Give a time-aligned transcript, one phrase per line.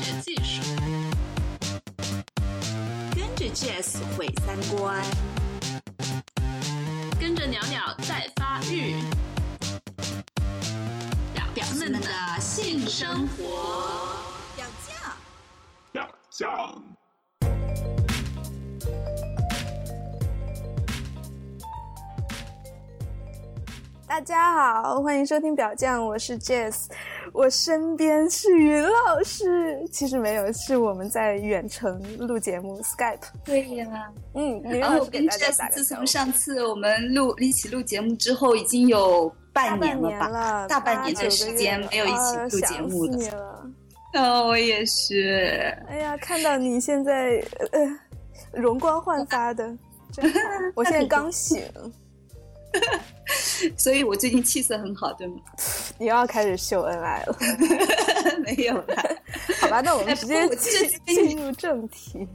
[0.00, 0.62] 学技术，
[3.16, 5.02] 跟着 Jazz 毁三观，
[7.18, 8.94] 跟着鸟鸟在发育，
[11.34, 12.08] 表表们的
[12.38, 13.42] 性生活。
[14.54, 15.12] 表酱，
[15.90, 16.80] 表酱。
[24.06, 26.86] 大家好，欢迎收听表酱，我是 Jess，
[27.32, 33.18] 我身边是云老师，其实没有，是我们在远程录节目 Skype。
[33.44, 33.86] 对呀，
[34.34, 43.70] 嗯，云然后我跟老师给大家 Jess 打个自从上次我们录一起录节目之后，已经有半年了吧，了，大半年的时间没有一起啊录节目了想死你了。
[44.14, 45.76] 哦，我也是。
[45.88, 47.42] 哎呀，看到你现在
[47.72, 47.80] 呃
[48.52, 49.64] 容光焕发的，
[50.12, 50.38] 真好。
[50.74, 51.62] 我现在刚醒，
[53.76, 55.36] 所以我最近气色很好，对吗？
[55.98, 57.36] 你又要开始秀恩爱了，
[58.44, 59.04] 没有啦。
[59.60, 59.80] 好吧？
[59.80, 62.26] 那我们直接进入正题。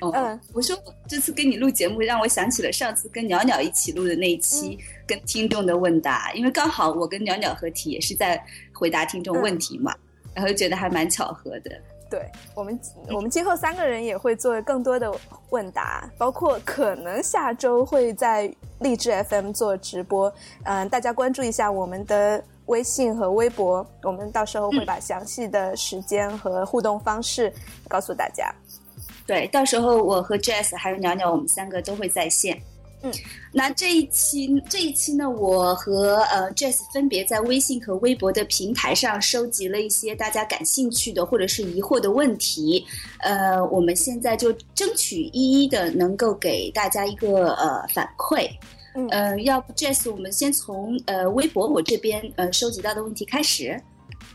[0.00, 0.76] 哦，嗯我说
[1.08, 9.94] 这次跟你录节目，让我想起了上次跟鸟鸟一起录的那一期嗯跟听众的问答，因为刚好我跟鸟鸟合体也是在回答听众问题嘛，
[10.34, 11.70] 然后就觉得还蛮巧合的。
[12.10, 15.10] 对我们，我们今后三个人也会做更多的
[15.50, 20.32] 问答，包括可能下周会在励志 FM 做直播，
[20.64, 27.52] 嗯、大家关注一下我们的微信和微博，我们到时候会把详细的时间和互动方式
[27.88, 28.52] 告诉大家。
[29.26, 32.60] 对，到时候我和 Jess 还有鸟鸟，我们三个都会在线。
[33.02, 33.12] 嗯，
[33.52, 42.84] 那这一期这一期呢，我和呃 Jess 分别在微信和微博的平台上收集了一些大家感兴趣的或者是疑惑的问题，
[43.20, 48.48] 呃，我们现在就争取一一的能够给大家一个呃反馈。
[48.94, 53.80] 嗯呃，要不 Jess，我们先从呃微博我这边呃收集到的问题开始。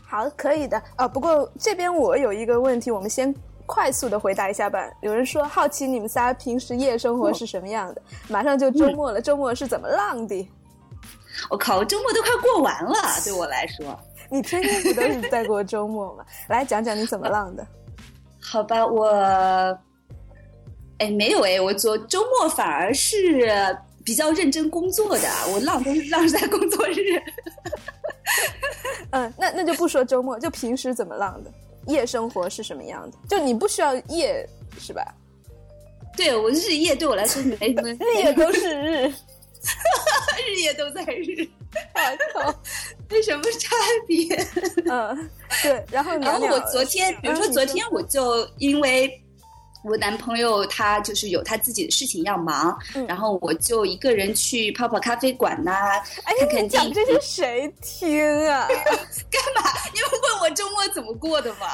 [0.02, 1.06] 好，可以的啊。
[1.06, 3.32] 不过这边我有一个问题，我们先
[3.66, 4.88] 快速的回答一下吧。
[5.02, 8.00] 有人说好奇你们仨平时夜生活是什么样的？
[8.28, 10.48] 马上就周末了，周末是怎么浪的？
[11.50, 12.94] 我靠，周末都快过完了，
[13.24, 13.98] 对我来说。
[14.30, 16.24] 你天天不都是在过周末吗？
[16.48, 17.66] 来讲讲你怎么浪的。
[18.40, 19.06] 好吧，我，
[20.98, 27.20] 哎，没有哎，我昨周末反而是比较认真工作的，我浪都是浪在工作日。
[29.10, 31.50] 嗯，那那就不说周末，就平时怎么浪的，
[31.86, 33.16] 夜生活是什么样的？
[33.28, 34.46] 就你不需要夜
[34.78, 35.02] 是吧？
[36.16, 39.08] 对我日夜对我来说没什么，日 夜都是日，
[40.48, 41.46] 日夜都在日，
[42.34, 42.54] 我靠！
[43.08, 43.76] 这 什么差
[44.06, 44.34] 别？
[44.90, 45.30] 嗯，
[45.62, 45.84] 对。
[45.90, 49.22] 然后然后我昨天，比如说嗯昨天我就因为。
[49.88, 55.70] 我男朋友他就是有他自己的事情要忙，嗯然后我就一个人去泡泡咖啡馆呐、
[56.24, 58.66] 哎呀，看看你讲电影这些谁听啊？
[59.30, 59.70] 干嘛？
[59.94, 61.66] 你们问我周末怎么过的吗？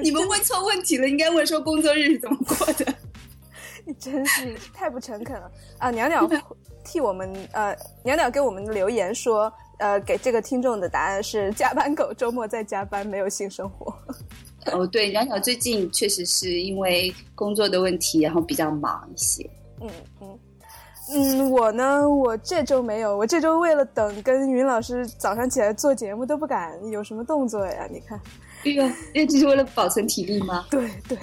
[0.00, 2.94] 你们问错问题了，应该问说工作日是怎么过的。
[3.84, 5.90] 你真是太不诚恳了啊！
[5.90, 6.28] 鸟鸟
[6.84, 13.92] 替我们呃，鸟鸟给我们留言说，呃，给这个听众的答案是加班狗，周末在加班，没有性生活。
[14.70, 19.48] 哦，对，鸟鸟最近确实是因为工作的问题，然后比较忙一些。
[19.80, 19.88] 嗯
[20.20, 20.38] 嗯
[21.10, 27.88] 嗯，我呢，我这周没有，我这周为了等跟云老师早上起来做节目都不敢有什么动作呀。
[27.90, 28.20] 你看，
[28.64, 30.66] 哎呦，这只是为了保存体力吗？
[30.70, 31.18] 对对，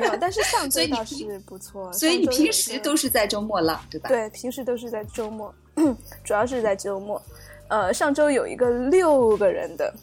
[0.00, 1.92] 没有，但是上周倒是不错。
[1.92, 4.08] 所以你平时都是在周末了，对吧？
[4.08, 5.54] 对，平时都是在周末，
[6.24, 7.22] 主要是在周末。
[7.68, 9.94] 呃，上周有一个六个人的，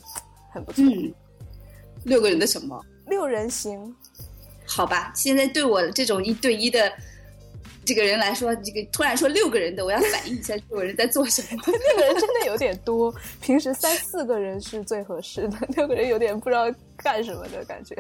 [0.51, 1.13] 很不错，嗯，
[2.05, 2.83] 六个人的什么？
[3.07, 3.93] 六人行。
[4.67, 6.91] 好吧，现在对我这种一对一的
[7.83, 11.61] 这个人来说，这个突然说六个人的，我要反应一下六个人在做什么。
[11.66, 16.66] 六个人真的有点多，平时三四个人是最合适的，六个人有点不知道
[16.97, 17.95] 干什么的感觉。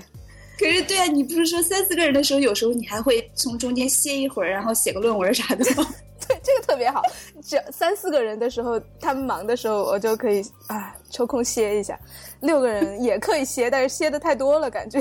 [0.59, 5.85] 可是，对啊，你不是说三四个人的时候，有时候你还会从中间歇一会儿，然后写个论文啥的吗？
[6.27, 7.01] 对，这个特别好。
[7.43, 11.99] 只要三四个人的时候，他们忙的时候，我就可以啊抽空歇一下。
[12.39, 14.99] 六个人也可以歇，但是歇的太多了，感觉。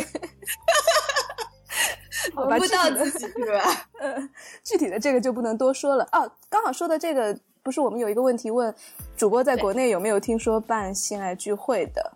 [2.35, 3.89] 好吧，闻不到具体的自己是吧？
[4.01, 4.31] 呃，
[4.65, 6.31] 具体的这个就不能多说了哦。
[6.49, 8.75] 刚好说到这个，不是我们有一个问题问
[9.17, 12.13] 主播在国内有没有听说办性爱聚会的？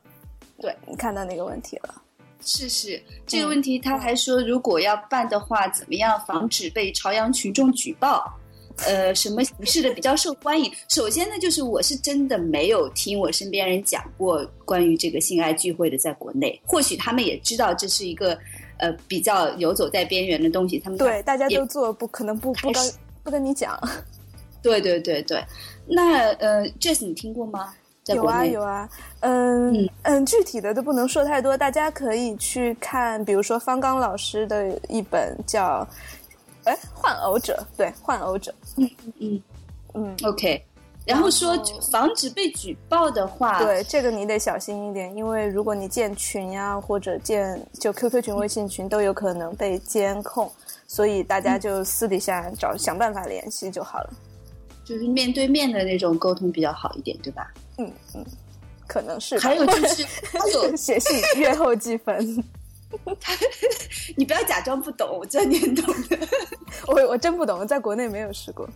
[0.61, 2.02] 对你看到那个问题了。
[2.49, 8.25] 是是，这个问题他还说，如果要办的话，怎么样防止被朝阳群众举报？
[8.87, 10.73] 呃，什么形式的比较受欢迎？
[10.89, 18.39] 首先呢，就是我是真的没有听我身边人讲过关于这个性爱聚会的，在国内，或许他们也知道这是一个
[18.79, 22.93] 呃比较游走在边缘的东西，他们对，大家都做，不可能不不跟
[23.25, 23.79] 不跟你讲。
[24.62, 25.45] 对对对对。
[25.87, 27.75] 那呃，Jess 你听过吗？
[28.14, 28.88] 有啊有啊，
[29.20, 35.87] 嗯嗯，具体的都不能说太多，大家可以去看，比如说方刚老师的一本叫
[36.70, 38.90] 《哎换偶者》，对，换偶者，嗯
[39.20, 39.43] 嗯
[39.94, 40.64] 嗯，OK。
[41.06, 41.56] 然后说
[41.90, 50.52] 防止被举报的话，对这个你得小心一点，因为如果你建群呀或者建就 QQ 群、微信群都有可能被监控，
[50.87, 54.11] 所以大家就私底下找想办法联系就好了。
[54.84, 57.50] 就是面对面的那种沟通比较好一点，对吧？
[57.78, 58.26] 嗯嗯，
[58.86, 59.38] 可能是。
[59.38, 62.44] 还有就是 他有写信阅后记分，
[64.16, 66.19] 你不要假装不懂，我知道你很懂的。
[66.86, 68.69] 我我真不懂，在国内没有试过。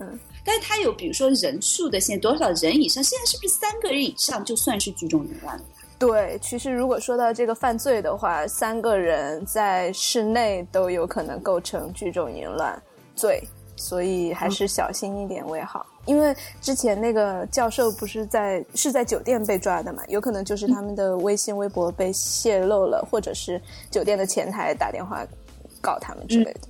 [0.00, 0.18] 嗯。
[0.44, 3.02] 但是他有，比如说人数的限，多少人以上？
[3.02, 5.64] 现在是不是三个人以上就算是聚众淫乱了？
[5.98, 12.80] 对，其实如果说到这个犯罪的话，三个人在室内都有可能构成聚众淫乱
[13.16, 13.42] 罪，
[13.76, 15.86] 所以还是小心一点为好。
[16.06, 25.26] 因为之前那个教授不是在是在酒店被抓的嘛，有可能就是他们的微信、微博被泄露了，或者是酒店的前台打电话
[25.80, 26.60] 告他们之类的。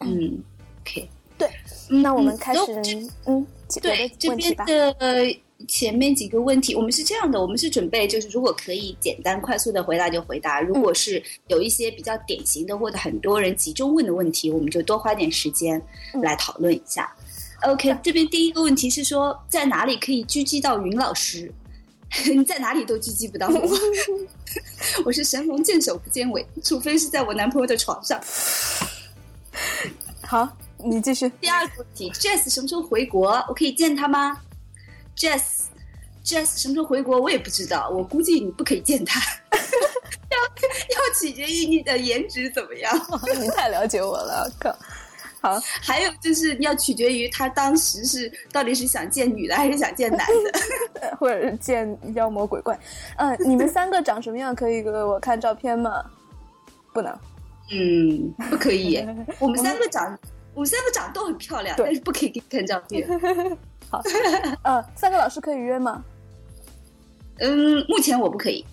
[0.00, 0.42] 嗯
[0.82, 1.08] ，OK。
[1.38, 1.48] 对，
[1.88, 3.46] 那我们开始，嗯，
[3.80, 4.94] 对这边的
[5.66, 15.82] 前面几个问题，我们是这样的，我们是准备就是如果可以简单快速的回答就回答，如果是有一些比较典型的或者很多人集中问的问题，我们就多花点时间
[16.22, 17.12] 来讨论一下。
[17.62, 21.52] OK，这边第一个问题是说在哪里可以狙击到云老师？
[22.32, 23.68] 你在哪里都狙击不到我，
[25.04, 28.20] 我是神龙见首不见尾，除非是在我男朋友的床上。
[30.22, 30.48] 好。
[30.80, 31.28] 你继续。
[31.40, 33.44] 第二个问题，Jess 什么时候回国？
[33.48, 34.40] 我可以见他吗
[35.18, 37.20] ？Jess，Jess 什么时候回国？
[37.20, 37.90] 我也不知道。
[37.90, 39.20] 我估计你不可以见他，
[40.30, 40.38] 要
[40.96, 42.94] 要取决于你的颜值怎么样。
[43.40, 44.74] 你太了解我了，靠。
[45.40, 50.26] 好，还有就是要取决于他当时是到底是想见女的还是想见男
[51.00, 52.76] 的， 或者是见妖魔鬼怪。
[53.18, 54.52] 嗯，你们三个长什么样？
[54.54, 56.04] 可以给我看照片吗？
[56.92, 57.16] 不能。
[57.70, 59.06] 嗯，不可以。
[59.38, 60.18] 我们三个长。
[60.54, 63.06] 我们三个长得都很漂亮，但是不可以给你看照片。
[63.90, 64.02] 好，
[64.62, 66.04] 呃，三个老师可以约吗？
[67.38, 68.64] 嗯，目前我不可以。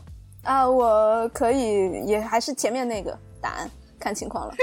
[0.44, 3.70] 啊，我可以，也还是前面那个答案，
[4.00, 4.54] 看情况了。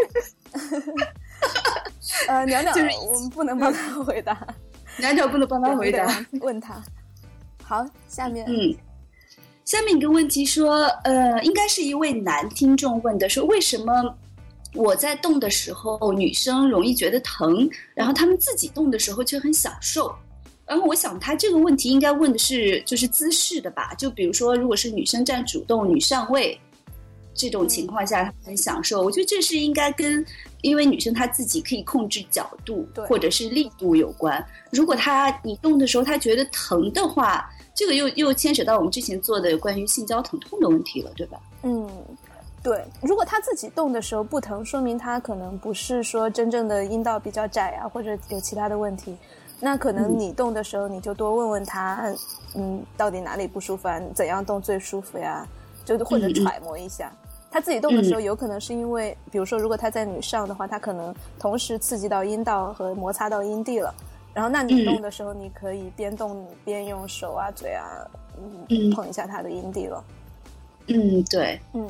[2.28, 2.72] 呃，鸟鸟，
[3.06, 4.46] 我们不能帮他回答。
[4.98, 6.06] 鸟鸟不能帮他回答，
[6.40, 6.82] 问他。
[7.64, 8.74] 好，下面，嗯，
[9.64, 14.14] 下面一个问题说，呃，应该是一位男听众问的，说为什么？
[14.74, 20.14] 我在动的时候，女生容易觉得疼，然后她们自己动的时候却很享受。
[20.66, 23.92] 然后我想，他这个问题应该问的是就是姿势的吧？
[23.98, 26.58] 就比如说，如果是女生占主动，女上位
[27.34, 30.24] 这种情况下很享受，我觉得这是应该跟
[30.62, 34.42] 因为女生她自己可以控制角度或者是力度有关。
[34.70, 41.40] 如果她你动的时候她觉得疼的话，这个又又牵扯到我们之前做的关于性交疼痛的问题了，对吧？
[41.62, 41.88] 嗯。
[42.62, 49.16] 对，如果他自己动的时候不疼，说明他可能不是说真正的阴道比较窄啊，或者有其他的问题。
[49.64, 52.12] 那可能你动的时候，你就多问问他，
[52.56, 54.00] 嗯，到底哪里不舒服啊？
[54.12, 55.46] 怎样动最舒服呀？
[55.84, 57.12] 就或者揣摩一下，
[57.48, 63.94] 他自己动的时候，有可能是因为，比如说，如果他在你上的话，他可能同时刺激到阴道和摩擦到阴蒂了。
[64.34, 67.86] 然后，那你动的时候，你可以边动边用手啊、嘴啊，
[68.68, 70.04] 嗯，碰一下他的阴蒂了。
[70.88, 71.88] 嗯，对，嗯。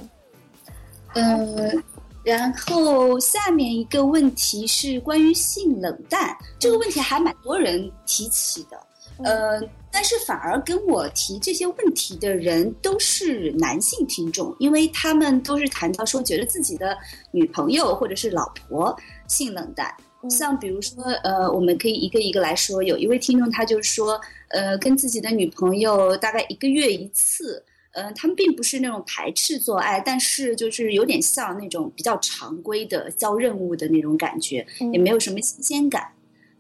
[1.14, 1.82] 嗯，
[2.25, 8.79] 然后下面一个问题是关于性冷淡这个问题，还蛮多人提起的。
[9.25, 9.61] 呃，
[9.91, 16.97] 但是反而跟我提这些问题的人都是男性听众，因为他们都是谈到说觉得自己的
[17.31, 18.97] 女朋友或者是老婆
[19.29, 19.95] 性冷淡。
[20.31, 22.83] 像比如说，呃，我们可以一个一个来说。
[22.83, 27.62] 有一位听众他就说，呃，跟自己的女朋友大概一个月一次。
[27.92, 36.11] 嗯，他们并不是那种排斥做爱，但是就是有点像那种比较常规的交任务的那种感觉，也没有什么新鲜感，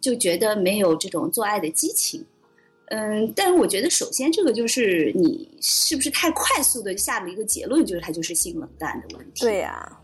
[0.00, 2.22] 就觉得没有这种做爱的激情。
[2.86, 9.40] 嗯，但是我觉得首先这个就是你是不是太快速的下了一个结论，就是他就是性冷淡的问题。
[9.40, 9.98] 对呀，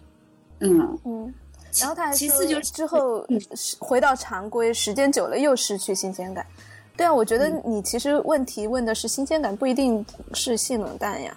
[0.60, 1.34] 嗯嗯，
[1.78, 3.26] 然后他其次就是之后
[3.78, 6.46] 回到常规，时间久了又失去新鲜感。
[6.98, 11.34] 对啊，我觉得你其实问题问的是新鲜感，不一定是性冷淡呀。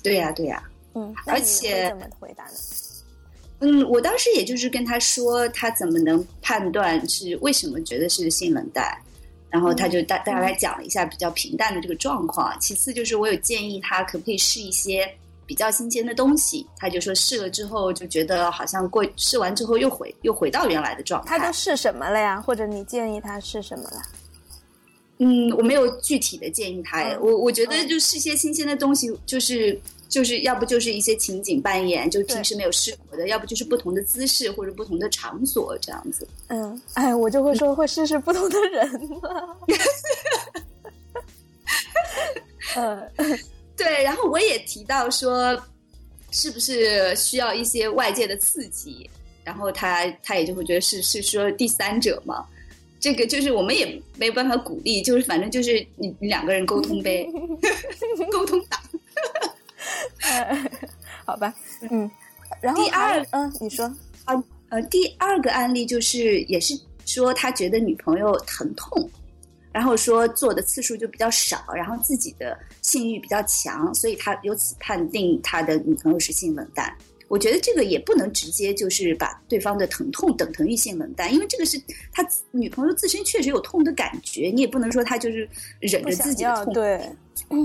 [0.00, 0.62] 对呀，对呀。
[0.94, 2.50] 嗯，而且怎么回答呢？
[3.58, 8.96] 嗯，我当时也就是跟他说，他怎么能判断是为什么觉得是性冷淡？
[9.50, 12.56] 然后他就大大概讲了一下比较平淡的这个状况。
[12.60, 15.12] 其次就是我有建议他可不可以试一些
[15.46, 21.36] 比较新鲜的东西，他就说试了之后就觉得好像过试完之后又回又回到原来的状态。
[21.38, 22.40] 他都试什么了呀？
[22.40, 24.02] 或者你建议他试什么了？
[25.18, 36.26] 嗯，我没有具体的建议他，嗯我我觉得就是一些新鲜的东西，就是就是要不就是一些情景扮演，就平时没有试过的，要不就是不同的姿势或者不同的场所这样子。
[36.48, 38.90] 嗯，哎，我就会说会试试不同的人
[39.22, 39.58] 了。
[42.76, 43.10] 嗯
[43.76, 45.56] 对，然后我也提到说，
[46.32, 49.08] 是不是需要一些外界的刺激？
[49.44, 52.46] 然后他他也就会觉得是是说第三者嘛，
[53.04, 57.28] 这个就是我们也没有办法鼓励，就是反正就是你你两个人沟通呗，
[58.32, 58.80] 沟通党。
[60.22, 60.70] 呃，
[61.26, 61.54] 好吧，
[61.90, 62.10] 嗯，
[62.62, 63.84] 然后第二嗯，你说
[64.24, 66.72] 啊，呃，第二个案例就是也是
[67.04, 69.06] 说他觉得女朋友疼痛，
[69.70, 76.90] 然后说做的次数就比较少，然后自己的性欲比较强，所以他由此判定他的女朋友是性冷淡。
[77.28, 81.80] 我觉得这个也不能直接就是把对方的疼痛等同于性冷淡，因为这个是
[82.12, 85.48] 他女朋友自身确实有痛的感觉，你也不能说他就是
[85.80, 86.72] 忍着自己的痛。
[86.74, 87.00] 对。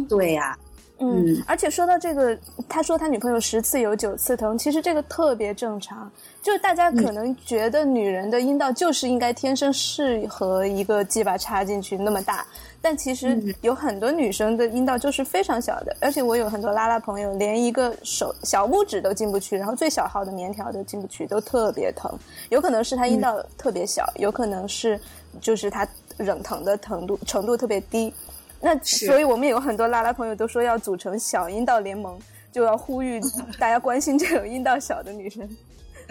[0.10, 0.69] 对呀、嗯
[1.02, 2.38] 嗯，而且说到这个，
[2.68, 6.12] 他说他女朋友十次有九次疼，其实这个特别正常。
[6.42, 12.46] 就是大家可能觉得女人的阴道就是应该天生适合一个鸡巴插进去那么大，
[12.82, 22.12] 但其实有很多女生的阴道就是非常小的，而且我有很多拉拉朋友连一个手小拇指都进不去，然后最小号的棉条都进不去，都特别疼。
[22.50, 25.00] 有可能是她阴道特别小，有可能是
[25.42, 25.88] 就是她
[26.18, 28.14] 忍疼的程度程度特别低。
[28.62, 32.20] 那所以我们有很多拉拉朋友都说要组成小阴道联盟，
[32.52, 33.20] 就要呼吁
[33.58, 35.48] 大家关心这种阴道小的女生。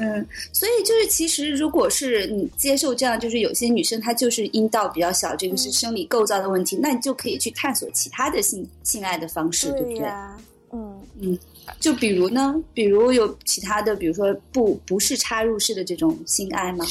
[0.01, 10.09] 嗯，所以就是其实如果是你接受这样，就是有些女生她就是阴道比较小，这个是生理构造的问题，那你就可以去探索其他的性性爱的方式，对不对？
[10.71, 11.39] 嗯，嗯
[11.81, 16.87] 就比如呢，比如有其他的，比如说不不是插入式的这种性爱吗？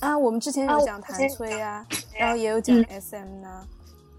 [0.00, 1.86] 啊，我们之前啊有讲弹吹呀、
[2.18, 3.64] 然后也有讲嗯 SM 呢、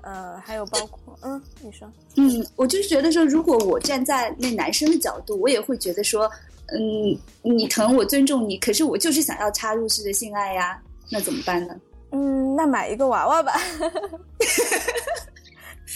[0.01, 6.29] 呃，还有包括嗯，你说，嗯，我就是觉得说，如果我站在那男生的角度，我也会觉得说，
[6.67, 11.75] 嗯，你疼我尊重你，可是我就是想要插入式的性爱呀，那怎么办呢？
[12.12, 13.53] 嗯，那买一个娃娃吧。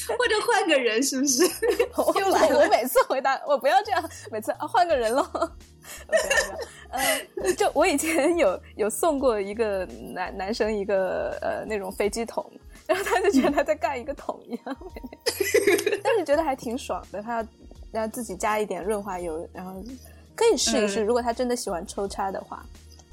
[0.08, 1.44] 或者换个人，是不是？
[1.98, 5.26] 我又来了我每次回答我不要这样，每次啊换个人喽。
[6.90, 9.84] 呃，就我以前有有送过一个
[10.14, 12.46] 男男生一个呃那种飞机桶，
[12.88, 14.78] 然后他就觉得他在干一个桶一样，
[16.04, 17.22] 但是觉得还挺爽的。
[17.22, 17.48] 他要
[17.92, 19.74] 要自己加一点润滑油，然后
[20.36, 21.04] 可以试一试。
[21.04, 22.64] 如果他真的喜欢抽插的话，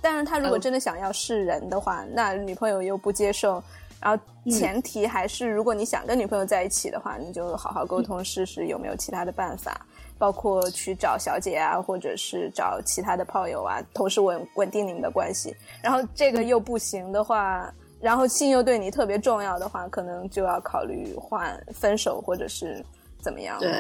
[0.01, 3.63] 但是他如果哦真的想要试人的话，那女朋友又不接受。
[4.01, 9.81] 然后前提还是，如果你想跟女朋友在一起的话，你就好好沟通，试试有没有其他的办法，
[10.19, 15.55] 包括去找小姐啊，或者是找其他的炮友啊，同时稳稳定你们的关系。
[15.81, 17.73] 然后这个又不行的话，
[18.03, 22.85] 然后性又对你特别重要的话，可能就要考虑换分手或者是
[23.21, 23.73] 怎么样对。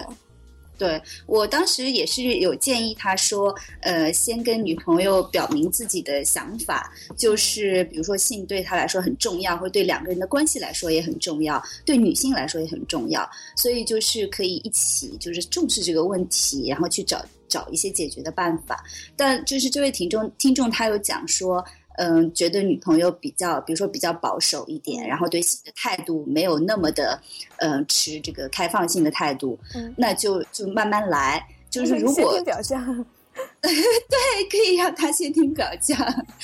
[0.78, 18.82] 对我当时也是有建议他说，呃，先跟女朋友表明自己的想法，就是比如说性对他来说很重要，或对两个人的关系来说也很重要，对女性来说也很重要，所以就是可以一起就是重视这个问题，然后去找找一些解决的办法。
[19.14, 21.64] 但就是这位听众听众他有讲说。
[21.96, 27.20] 嗯，觉得女朋友比较，比如说比较保守一点，然后对性的态度没有那么的，
[27.56, 29.94] 呃，持这个开放性的态度，嗯。
[29.96, 31.44] 那就就慢慢来。
[31.70, 33.06] 就是如果先听表象，
[33.62, 35.96] 对，可以让他先听表象，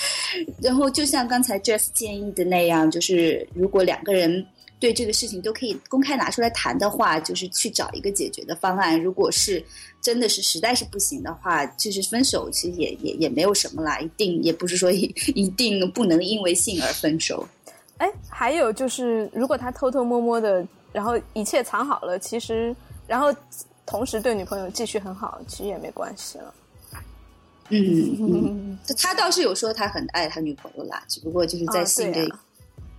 [0.62, 4.46] 然后就像刚才 Jess 建议的那样，就是如果两个人
[4.80, 9.00] 对这个事情都可以公开拿出来谈的话，就是去找一个解决的方案。
[9.02, 9.62] 如果是
[10.00, 15.02] 真的是实在是不行的话，就是分手，其实也也也没有什么啦，一定也不是说一
[15.34, 17.46] 一定不能因为性而分手。
[17.98, 22.74] 哎，还有就是，如果他偷偷摸摸的，然后一切藏好了，其实，
[23.08, 23.34] 然后
[23.84, 26.54] 同时对女朋友继续很好，其实也没关系了。
[27.70, 32.40] 嗯嗯， 他倒是有说他很爱他女朋友啦，只不过就是在啊性这，对啊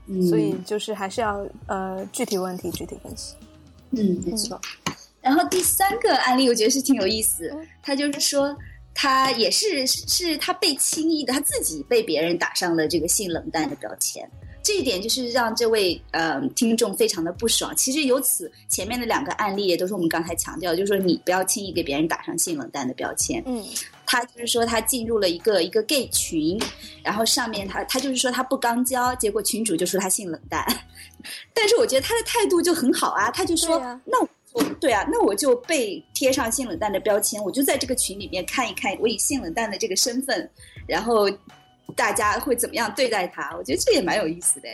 [0.10, 3.36] 嗯所以就是还是要呃具体问题具体分析。
[3.92, 4.60] 嗯，没错。
[5.22, 7.54] 然后第三个案例，我觉得是挺有意思。
[7.84, 8.56] 他就是说，
[8.94, 14.30] 他也是是他被轻易的，他自己被别人打上了这个性冷淡的标签。
[14.62, 17.76] 这一点就是让这位呃听众非常的不爽。
[17.76, 23.44] 其实由此前面的两个案例也都是我们刚才强调，就是说你不要轻易给别人打上性冷淡的标签。
[23.46, 23.64] 嗯
[24.12, 26.60] 他就是说他进入了一个一个 gay 群，
[27.04, 30.66] 然后上面他他就是说他不刚交，结果群主就说他性冷淡，
[31.54, 34.20] 但是我觉得他的态度就很好啊，他就说、啊那
[34.54, 40.50] 我对啊，那我就被贴上性冷淡的标签，我就在这个群里面看一看，我以性冷淡的这个身份，
[40.88, 41.30] 然后
[41.96, 43.56] 大家会怎么样对待他？
[43.56, 44.68] 我觉得这也蛮有意思的。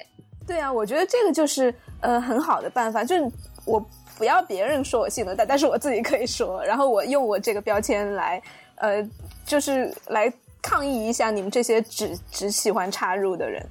[0.48, 3.30] 对啊，我觉得这个就是呃很好的办法，就是
[3.65, 3.86] 我
[4.18, 8.42] 不要别人说我性冷淡，但是我自己可以说，然后我用我这个标签来，
[8.75, 9.04] 呃，
[9.46, 13.66] 就是来抗议一下你们这些只只喜欢插入的人。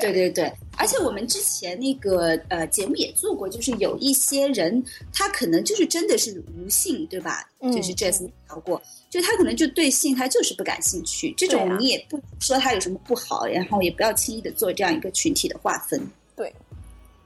[0.00, 4.82] 对对对，而且我们之前那个呃节目也做过，就是有一些人
[5.12, 7.46] 他可能就是真的是无性，对吧？
[7.60, 8.80] 就是 Jazz 聊过，
[9.10, 16.00] 就他可能就对性他就是不感兴趣，这种你也不说他有什么不好，然后也不要轻易的做这样一个群体的划分。
[16.34, 16.50] 对，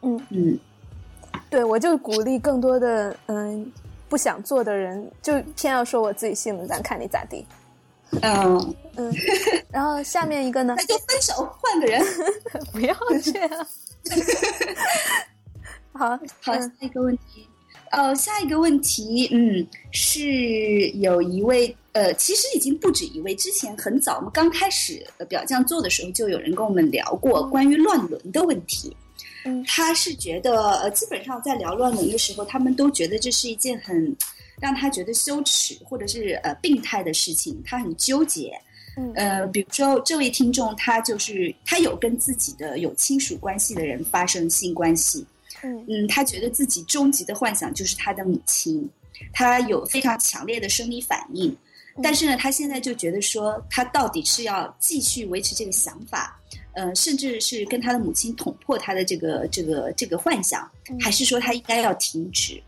[0.03, 0.59] 嗯嗯，
[1.49, 3.73] 对我就鼓励更多的嗯
[4.09, 7.47] 不想做的人，就偏要说我自己性能，咱看你咋地。
[8.23, 9.13] 嗯嗯，
[9.71, 10.75] 然后下面一个呢？
[10.77, 12.03] 那就分手，换个人，
[12.73, 13.67] 不要这样。
[15.93, 17.49] 好好，下一个问题。
[17.91, 23.35] 呃，下一个问题，嗯，是有一位，呃，其实已经不止一位。
[23.37, 28.95] 之前很早，我们刚开始表匠做的时候，就有人跟我们聊过关于乱伦的问题。
[29.45, 34.15] 嗯，他是觉得，呃，基本上在聊乱伦的时候，他们都觉得这是一件很
[34.61, 38.53] 让他觉得羞耻或者是呃病态的事情，他很纠结。
[38.99, 45.27] 嗯，呃，比如说这位听众，他就是他有跟自己的有亲属关系的人发生性关系。
[45.63, 48.89] 嗯嗯，他觉得自己终极的幻想就是他的母亲，
[49.33, 51.55] 他有非常强烈的生理反应，
[52.03, 56.39] 但是呢，他现在就觉得说，他到底是要继续维持这个想法，
[56.73, 60.71] 呃，甚至是跟他的母亲捅破他的这个这个这个幻想，
[61.01, 62.63] 还是说他应该要停止？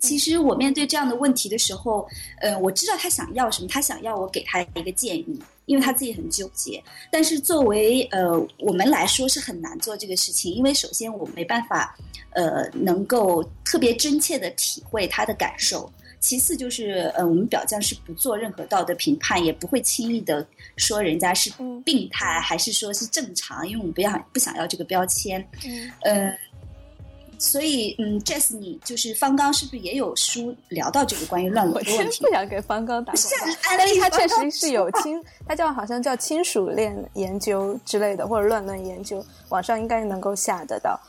[0.00, 2.08] 其实我面对这样的问题的时候，
[2.40, 6.82] 呃，我知道他想要什么，他想要我给他一个建议，因为他自己很纠结。
[7.10, 11.94] 但是作为呃我们来说是很难做这个事情，因为首先我没办法，
[12.30, 15.90] 呃，能够特别真切的体会他的感受。
[16.18, 21.50] 其次就是呃，我们表匠是不做任何道德评判，也不会轻易的说人家是
[21.84, 25.46] 病态还是说是正常，因为我们不要不想要这个标签。
[25.64, 26.32] 嗯呃。
[27.40, 32.22] 所以，嗯，Jess，你就是方刚是不是也有书聊到这个关于乱伦的问题？
[32.22, 41.00] 我不想给方刚打广告，但是他确实是有亲，他叫好像叫亲属恋研究之类的，或者乱伦研究，网上应该能够下得到。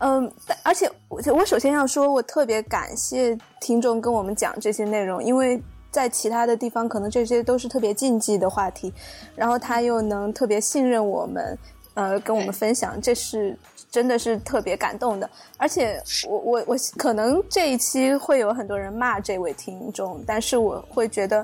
[0.00, 0.30] 嗯，
[0.62, 5.58] 而且我我首先要说，我特别感谢听众跟我们讲这些内容，因为
[5.90, 8.92] 在其他的地方可能这些都是特别禁忌的话题，
[9.34, 11.58] 然后他又能特别信任我们，
[11.98, 13.58] 呃，跟我们分享，这是。
[13.90, 21.42] 真的是特别感动的，而且我我我可能这一期会有很多人骂这位听众，但是我会觉得，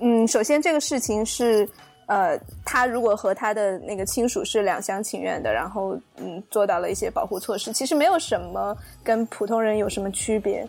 [0.00, 1.66] 嗯，首先这个事情是，
[2.06, 10.68] 呃，他如果和他的那个亲属是两厢情愿的，然后嗯做到了一些保护措施，其实没有什么跟普通人有什么区别。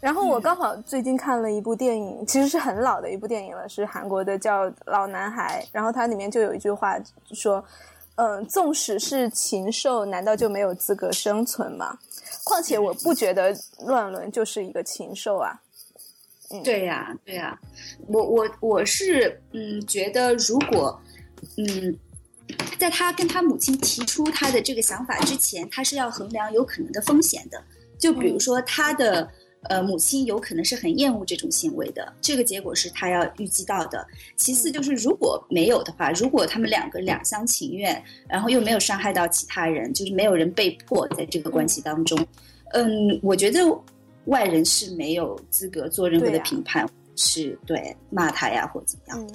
[0.00, 6.96] 然后我刚好最近看了一部电影，其实是很老的一部电影了，是韩国的叫《老男孩》，然后它里面就有一句话
[7.34, 7.62] 说。
[8.16, 11.98] 嗯，纵使是禽兽，难道就没有资格生存吗？
[12.44, 15.52] 况且我不觉得乱伦就是一个禽兽啊。
[16.50, 17.58] 嗯，对呀，对呀，
[18.08, 21.00] 我我我是嗯觉得，如果
[21.56, 21.98] 嗯，
[22.78, 27.62] 在他跟他母亲提出他的这个想法之前，他是要衡量有可能的风险的。
[27.98, 29.28] 就比如说他的。
[29.68, 34.06] 呃，母亲有可能是很厌恶这种行为的，这个结果是他要预计到的。
[34.36, 42.18] 其次就是如果没有的话，如果他们两个两厢情愿，然后又没有伤害到其他人，就是没有人被迫在这个关系当中，
[42.72, 43.60] 嗯，我觉得
[44.26, 49.30] 外人是没有资格做任何的评判，是对骂他呀或怎么样。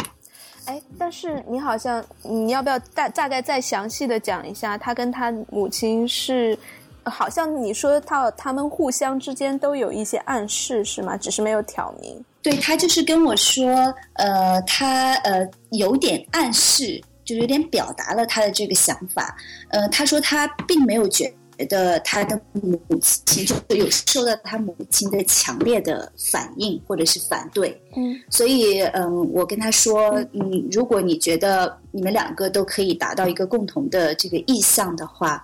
[0.66, 6.58] 哎，但是你好像你要不要大大概再详细的讲一下，他跟他母亲是？
[7.06, 11.18] 好像你说到他们互相之间都有一些暗示是吗？
[11.18, 12.24] 只是没有挑明。
[12.44, 19.36] 对他就是跟我说，呃，他呃有点暗示，就有点表达了他的这个想法。
[19.70, 21.32] 呃，他说他并没有觉
[21.70, 27.80] 得他的母亲有受到他母亲的强烈的反应或者是反对。
[27.96, 35.44] 嗯，所以嗯，我跟他说，嗯，如果你觉得你们两个都可以达到一个共同的这个意向的话。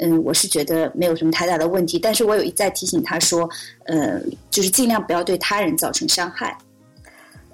[0.00, 3.48] 嗯，我是觉得没有什么太大的问题，但是我有一再提醒他说，
[3.84, 6.56] 呃，就是尽量不要对他人造成伤害。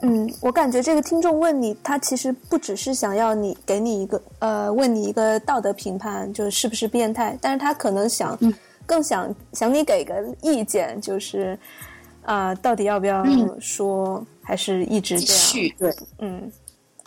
[0.03, 8.39] 嗯，我感觉这个听众问你，他其实不只是想要你给你一个呃，问你一个道德评判，就是是不是变态，但是他可能想
[8.85, 11.59] 更想想你给个意见，就是
[12.23, 13.25] 啊，到底要不要
[13.61, 15.75] 说，还是一直这样？
[15.79, 16.53] 对，嗯。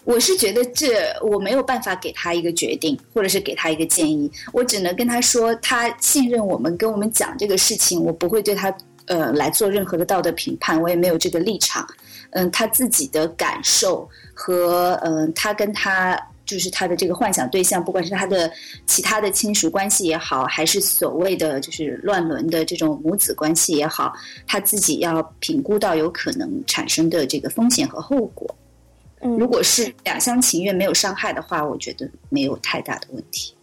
[0.08, 8.74] 我是觉得这我没有办法给他一个决定，或者是给他一个建议，我只能跟他说，他信任我们，跟我们讲这个事情，我不会对他
[9.08, 11.86] 呃来做任何的道德评判，我也没有这个立场。
[12.30, 18.50] 嗯，他自己的感受和嗯，他跟他就是他的这个幻想对象，不管是他的
[18.86, 24.14] 其他的亲属关系也好，还是所谓的就是乱伦的这种母子关系也好，
[24.48, 28.56] 他自己要评估到有可能产生的这个风险和后果。
[29.22, 33.54] 嗯如果是两厢情愿没有伤害的话，我觉得没有太大的问题。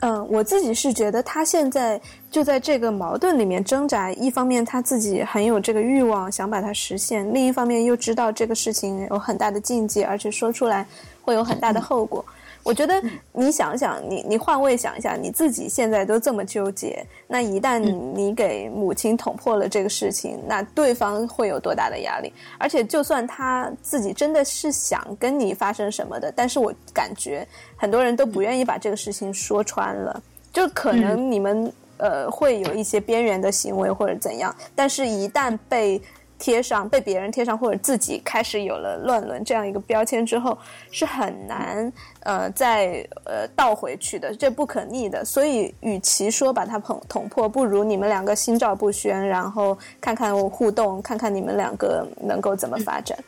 [0.00, 1.98] 嗯，我自己是觉得他现在
[2.30, 10.86] 就在这个矛盾里面挣扎，一方面他自己很有这个欲望想把它实现，另一方面又知道这个事情有很大的禁忌，而且说出来
[11.22, 12.22] 会有很大的后果。
[12.64, 13.00] 我觉得
[13.32, 22.32] 你想想，你你换位想一下，你自己现在都这么纠结，那一旦你你给母亲捅破了这个事情，那对方会有多大的压力？
[22.58, 27.46] 而且，就算他自己真的是想跟你发生什么的，但是我感觉
[27.76, 36.00] 很多人都不愿意把这个事情说穿了，就可能你们、呃会有一些边缘的行为或者怎样，但是一旦被
[36.38, 40.56] 贴上被别人贴上，或者自己开始有了乱伦这样一个标签之后，
[40.90, 45.24] 是很难呃再呃倒回去的，这不可逆的。
[45.24, 53.18] 所以，与其说把它捅捅破，不如你们两个心照不宣，然后看看互动，看看你们两个能够怎么发展。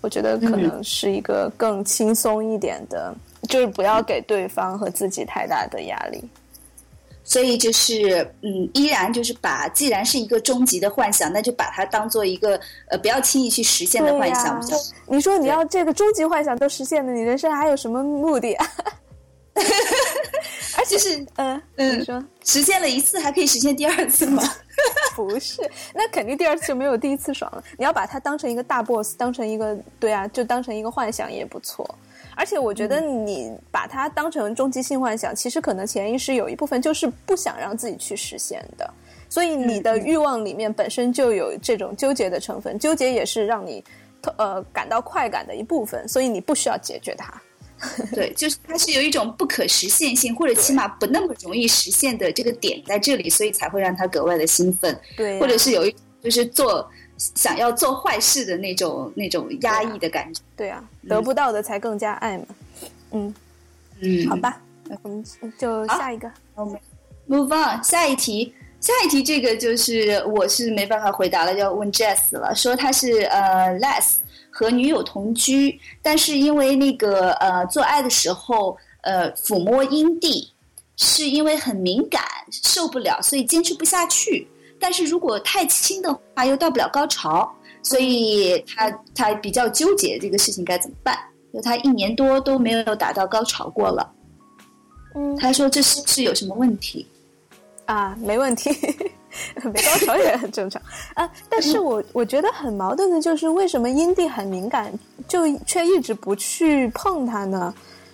[0.00, 3.14] 我觉得可能是一个更轻松一点的，
[3.48, 6.22] 就是不要给对方和自己太大的压力。
[7.24, 12.60] 所以就是，嗯，依然就是把，既然是一个终极的幻想，那就把它当做一个
[12.90, 14.62] 呃，不要轻易去实现的幻想。
[15.08, 18.66] 你说你要这个终极幻想都实现了，你人生还有什么目的啊？
[20.76, 24.42] 而且是，嗯嗯你说实现了一次，还可以实现第二次吗？
[25.16, 25.62] 不是，
[25.94, 27.62] 那肯定第二次就没有第一次爽了。
[27.78, 31.88] 你要把它当成一个大 boss，当成一个对啊，就当成一个幻想也不错。
[32.36, 38.88] 而且我觉得你把它当成终极性幻想，其实可能潜意识有一部分就是不想让自己去实现的，
[39.28, 43.84] 所以你的欲望里面本身就有这种纠结的成分，纠结也是让你
[44.36, 47.32] 呃感到快感的一部分，所以你不需要解决它。
[48.14, 60.40] 对， 就是它是有一种不可实现性，或者起码不那么容易实现的这个点在这里，所以才会让他格外的兴奋，对呀、或者是有一就是做想要做坏事的那种那种压抑的感觉。
[60.56, 62.46] 对啊，得不到的才更加爱嘛。
[63.12, 63.34] 嗯，
[64.00, 64.60] 嗯，好吧，
[65.02, 65.24] 我们
[65.58, 66.30] 就下一个。
[67.26, 72.54] Move on，下一题，下一题这个就是我是没办法回答了，要问 Jess 了。
[72.54, 74.16] 说他是呃 less
[74.50, 80.52] 和女友同居，但是因为那个呃做爱的时候呃抚摸阴蒂
[80.96, 84.46] 是因为很敏感受不了，所以坚持不下去。
[84.78, 87.50] 但是如果太轻的话又到不了高潮，
[87.82, 91.18] 所以他他比较纠结这个事情该怎么办。
[91.52, 94.12] 就他一年多都没有达到高潮过了，
[95.14, 97.06] 嗯他说这是是有什么问题？
[97.86, 98.70] 啊，没问题，
[99.62, 100.82] 没高潮也很正常
[101.14, 101.30] 啊。
[101.48, 104.92] 但是我我觉得很矛盾的就是，为什么阴蒂很敏感，
[105.28, 107.72] 就却一直不去碰它呢？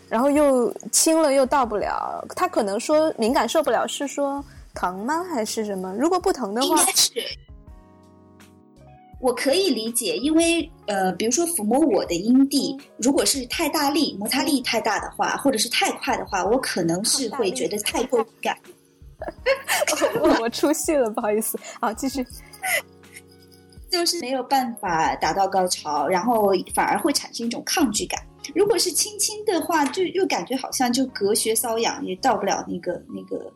[0.08, 5.24] 然后又轻了又到不了，他可能说敏感受不了，是说疼吗？
[5.24, 5.94] 还是什么？
[5.98, 7.12] 如果不疼的话，应该是，
[9.20, 18.56] 我可以理解，因为呃，比如说抚摸我的阴蒂，如果是太大力、摩擦力太大的话，或者是太快的话，我可能是会觉得太过敏感。
[20.22, 21.58] 我 我出戏了，不好意思。
[21.80, 22.26] 好，继续。
[23.90, 28.18] 就是没有办法达到高潮，然后反而会产生一种抗拒感。
[28.54, 33.52] 如果是轻轻的话，就又感觉好像就隔靴搔痒，也到不了那个那个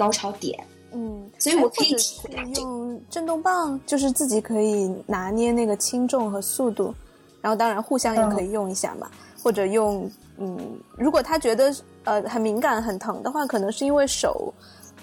[0.00, 0.58] 高潮点。
[0.92, 6.92] 嗯，所以我可以体会是用震动棒，就是自己可以拿捏那个轻重和速度，
[7.40, 9.08] 然后当然互相也可以用一下嘛，
[9.40, 10.58] 或者用嗯，
[10.96, 14.52] 如果他觉得呃很敏感很疼的话，可能是因为手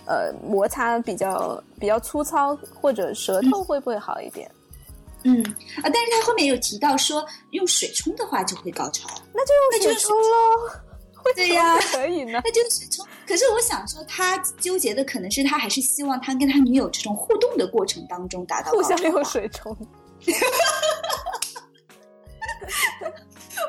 [0.06, 4.52] 呃摩擦比较比较粗糙，或者舌头会不会好一点？
[5.24, 5.42] 嗯
[5.82, 10.70] 啊，但是他后面有提到说用水冲的话就会高潮，那就用水冲喽，
[11.36, 12.42] 对呀可以呢？
[12.44, 13.06] 那就是水冲。
[13.28, 19.76] 可是我想说，他纠结的可能是他还是希望他跟他女友这种互动的过程当中达到互相用水冲，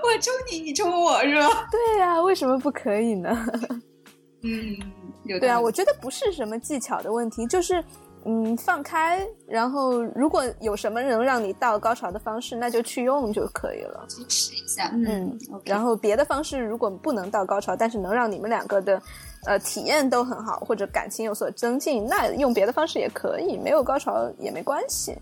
[0.02, 1.66] 我冲你，你冲我是吧？
[1.70, 3.46] 对呀、为什么不可以呢？
[4.42, 4.76] 嗯，
[5.24, 7.84] 有对啊，我觉得不是什么技巧的问题，就是
[8.30, 14.04] 嗯放开，然后如果有什么能让你到高潮的方式，那就去用就可以了。
[14.06, 15.06] 支持一下，嗯
[15.50, 19.00] 嗯，然后别的方式如果不能到高潮，但是能让你们两个的
[19.46, 25.16] 呃体验都很好，或者感情有所增进，那用别的方式也可以，没有高潮也没关系。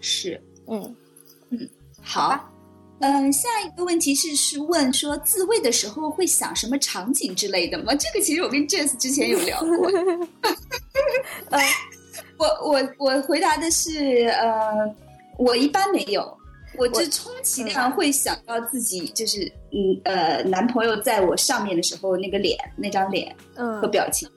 [0.00, 0.96] 是嗯，
[1.50, 1.68] 嗯
[2.00, 2.50] 好。
[3.00, 7.92] 嗯，下一个问题是是问说自慰的时候会想什么场景之类的吗？
[7.96, 9.90] 这个其实我跟 Jess 之前有聊过。
[11.50, 11.58] 呃，
[12.38, 14.94] 我我我回答的是呃，
[15.38, 16.36] 我一般没有，
[16.78, 19.40] 我就充其量会想到自己就是
[19.72, 23.80] 嗯呃男朋友在我上面的时候那个脸那张脸嗯。
[23.80, 24.28] 和表情，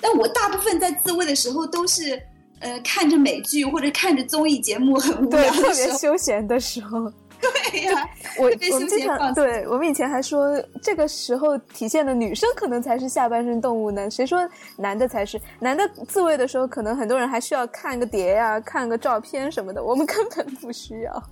[0.00, 2.20] 但我大部分在自慰的时候都是
[2.60, 7.12] 呃看着美剧或者看着综艺节目很无对，聊特别的时候，休闲的时候。
[7.70, 14.40] 对呀、我我们经常对我们以前还说，这个时候体现的女生可能才是下半身动物呢，谁说
[14.76, 15.40] 男的才是？
[15.60, 21.22] 男的自慰的时候，可能很多人还需要看个碟呀、看个照片什么的，我们根本不需要。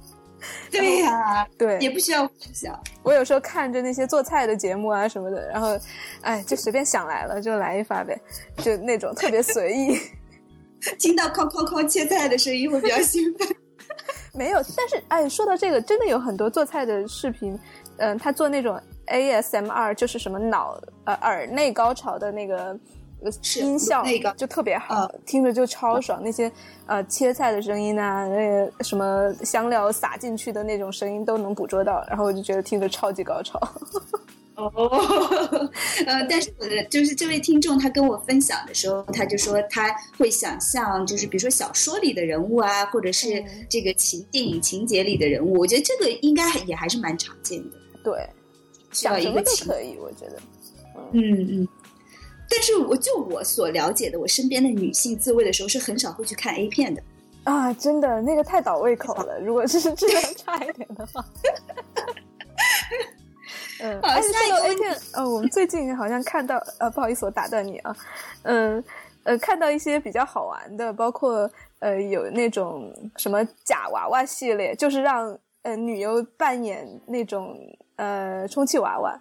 [0.70, 2.78] 对呀、对，也不需要想。
[3.02, 5.76] 我有时候看着那些做菜的节目啊什么的，然后，
[6.20, 8.16] 哎，就随便想来了就来一发呗，
[8.58, 9.98] 就那种特别随意。
[11.00, 13.48] 听到哐哐哐切菜的声音会比较兴奋。
[14.34, 17.58] 没有，但是哎，说到这个，真的有很多做菜的视频，
[17.98, 22.78] 嗯、他做那种 ASMR，就是什么脑呃耳内高潮的那个
[23.56, 26.20] 音效那个，就特别好，嗯听着就超爽。
[26.22, 26.52] 那些
[26.86, 33.58] 呃切菜的声音啊，那个什么香料撒进去的那种声音都能捕捉到，然后我就觉得听着超级高潮。
[34.56, 34.70] 哦，
[36.06, 48.28] 呃，但是我的就是这位听众，他跟我分享的时候，他就说他会想象，就是比如说小说里的人物啊，或者是嗯这个情电影情节里的人物，我觉得这个应该也还是蛮常见的，对，
[48.92, 50.38] 需要一个情，可以，我觉得。
[51.12, 51.68] 嗯嗯。
[52.48, 57.02] 但是我就我所了解的，我身边的女性自慰的时候是很少会去看 A 片的。
[57.44, 59.38] 啊，真的那个太倒胃口了。
[59.40, 61.24] 如果是质量差一点的话，
[63.80, 67.96] 嗯，好哎，说到下一个 A 片，呃，我们最近好像看到，呃，不好意思，我打断你啊，
[68.42, 68.82] 嗯，
[69.24, 77.56] 呃，看到一些比较好玩的，包括呃，有那种什么假娃娃系列，就是让呃女优扮演那种
[77.96, 79.20] 呃充气娃娃，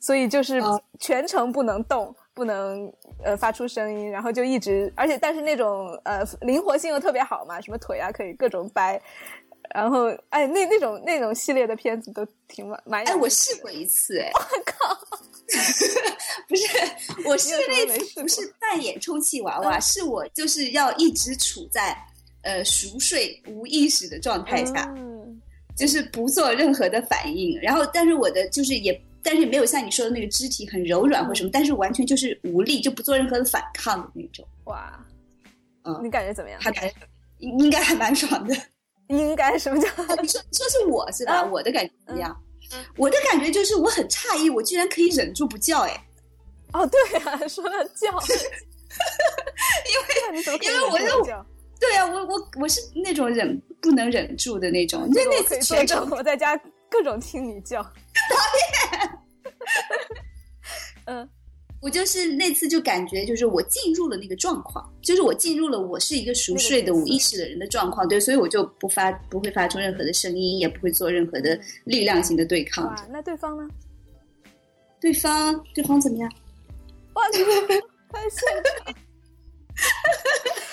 [0.00, 0.80] 所以就是哦。
[1.00, 2.92] 全程不能动，不能
[3.24, 9.02] 呃发出声音，然后就一直，而且但是那种呃灵活性又特别好嘛，什么腿啊可以各种掰，
[9.74, 14.98] 然后哎那那种那种系列的片子都挺蛮蛮有哎，我试过一次， 哎，我靠，
[16.48, 16.66] 不是，
[17.24, 21.96] 我试那次不是扮演充气娃娃，是我就是要一直处在
[22.42, 25.40] 呃熟睡无意识的状态下，嗯
[25.76, 29.00] 就是不做任何的反应，然后但是我的就是也。
[29.24, 34.98] 但是没有像你说的那个肢体很柔软或什么，但是完全就是无力，就不做任何的反抗的那种，哇，
[35.84, 36.58] 嗯你感觉怎么样？
[36.60, 36.90] 还蛮
[37.38, 38.52] 应应该还蛮爽的。
[39.18, 39.88] 应该什么叫？
[40.22, 41.42] 你说说是我是吧？
[41.42, 42.36] 嗯我的感觉怎么样，
[42.96, 46.06] 我的感觉就是我很诧异，我居然可以忍住不叫，哎，
[46.72, 48.10] 哦，对啊，说到叫，
[49.88, 51.46] 因为因为我忍住不叫？
[51.80, 56.56] 对啊，我我我是那种忍不能忍住的那种，那那次全程，我在家
[56.88, 57.84] 各种听你叫。
[61.06, 61.28] 嗯，
[61.82, 72.86] 我就是那次就感觉就是我进入了那个状况，就是我进入了我是一个熟睡的无意识的人的状况，对，所以我就不发不会发出任何的声音，也不会做任何的力量型的对抗。
[72.86, 73.68] 哇，那对方呢？
[75.00, 76.32] 对方对方怎么样？
[77.14, 77.44] 哇，你在
[78.30, 78.40] 现
[78.84, 78.94] 场！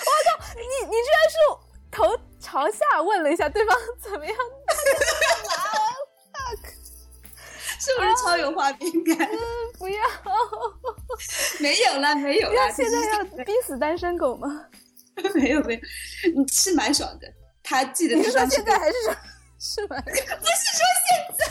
[0.06, 1.36] 我靠，你你居然是
[1.90, 4.36] 头朝下问了一下对方怎么样？
[7.80, 9.26] 是不是超有画面感？
[9.26, 9.38] 嗯，
[9.78, 9.96] 不要，
[11.60, 14.66] 没有了，没有啦，不要现在要逼死单身狗吗？
[15.34, 15.80] 没有没有，
[16.36, 17.26] 你是蛮爽的。
[17.62, 19.16] 他记得你是说现在还是说
[19.58, 19.96] 是吗？
[20.08, 20.24] 是说
[21.06, 21.44] 现在，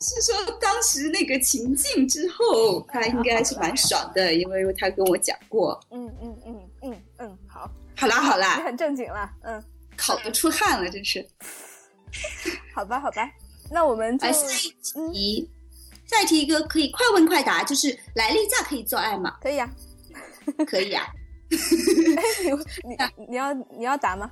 [0.00, 5.78] 是说当时那个情境之后，他应该是蛮爽的，因为他跟我讲过。
[5.90, 9.62] 嗯嗯嗯嗯嗯，好，好啦好啦你啦，很正经了，嗯，
[9.96, 11.26] 烤得出汗了，真是。
[12.74, 13.28] 好吧好吧，
[13.70, 15.50] 那我们就哎，下一题，
[16.06, 19.36] 下一题一个可以快问快答，就是来例假可以做爱吗？
[19.40, 19.70] 可以啊。
[20.66, 21.06] 可以啊。
[22.16, 22.22] 哎，
[22.84, 24.30] 你你你要你要答吗？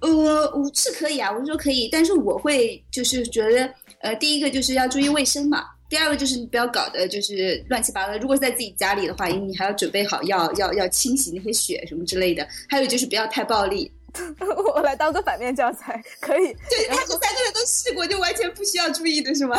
[0.00, 0.10] 呃，
[0.54, 8.16] 我是可以啊，我是说可以，但是我会就是觉得，呃，第一个就是要注意卫生嘛，第二个就是你不要搞得就是乱七八糟。
[8.18, 12.46] 如果是在自己家里的话，你还要准备好要要要清洗那些血什么之类的。
[12.68, 13.90] 还有就是不要太暴力。
[14.74, 16.52] 我来当个反面教材，可以。
[16.70, 19.56] 对，他们三个人都试过，就完全不需要注意的是吗？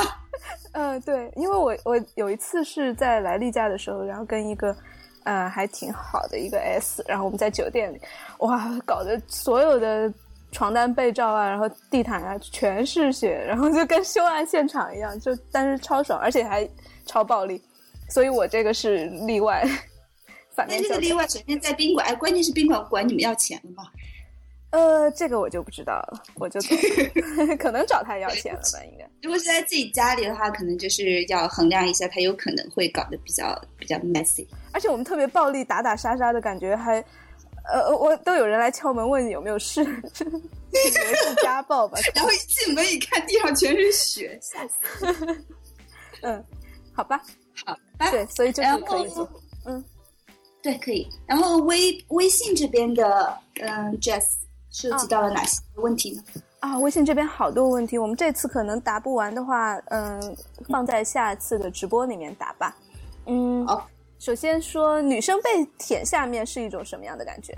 [0.71, 4.75] 呃，对，因为我我有一次是在来例假的时候，然后跟一个
[5.23, 7.99] 呃还挺好的一个 S，然后我们在酒店里，
[8.39, 10.11] 哇，搞得所有的
[10.51, 16.67] 床单被罩啊，然后地毯啊全是血，然后就跟凶案现场一样，就但是超爽，而且还
[17.05, 17.61] 超暴力，
[18.09, 19.67] 所以我这个是例外。
[20.55, 23.83] 反面这个例外，首先在宾馆，哎，关键是宾馆管你们要钱了吗？
[24.75, 26.59] 呃，这个我就不知道了，我就
[27.57, 29.09] 可能找他要钱了吧，应该。
[29.23, 34.45] 如果是在自己家里的话，可能就是要衡量一下，他有可能会搞得比较比较 messy。
[34.73, 36.99] 而且我们特别暴力打打杀杀的感觉还，
[37.71, 41.97] 呃，我都有人来敲门问有没有事， 以为是家暴吧？
[42.13, 45.45] 然后一进门一看，地上全是血，吓死！
[46.21, 46.43] 嗯，
[46.91, 47.21] 好吧，
[47.65, 49.29] 好吧，对，所以就是可以做。
[49.65, 49.81] 嗯，
[50.61, 51.07] 对，可以。
[51.25, 54.25] 然后微微信这边的，嗯，Jess
[54.75, 56.21] 涉及到了哪些问题呢？
[56.59, 60.35] 啊，微信这边好多问题，我们这次可能答不完的话，嗯，
[60.67, 62.75] 放在下次的直播里面答吧。
[63.25, 63.89] 嗯，好。
[64.19, 67.55] 首先说女生被舔下面是一种什么样的感觉？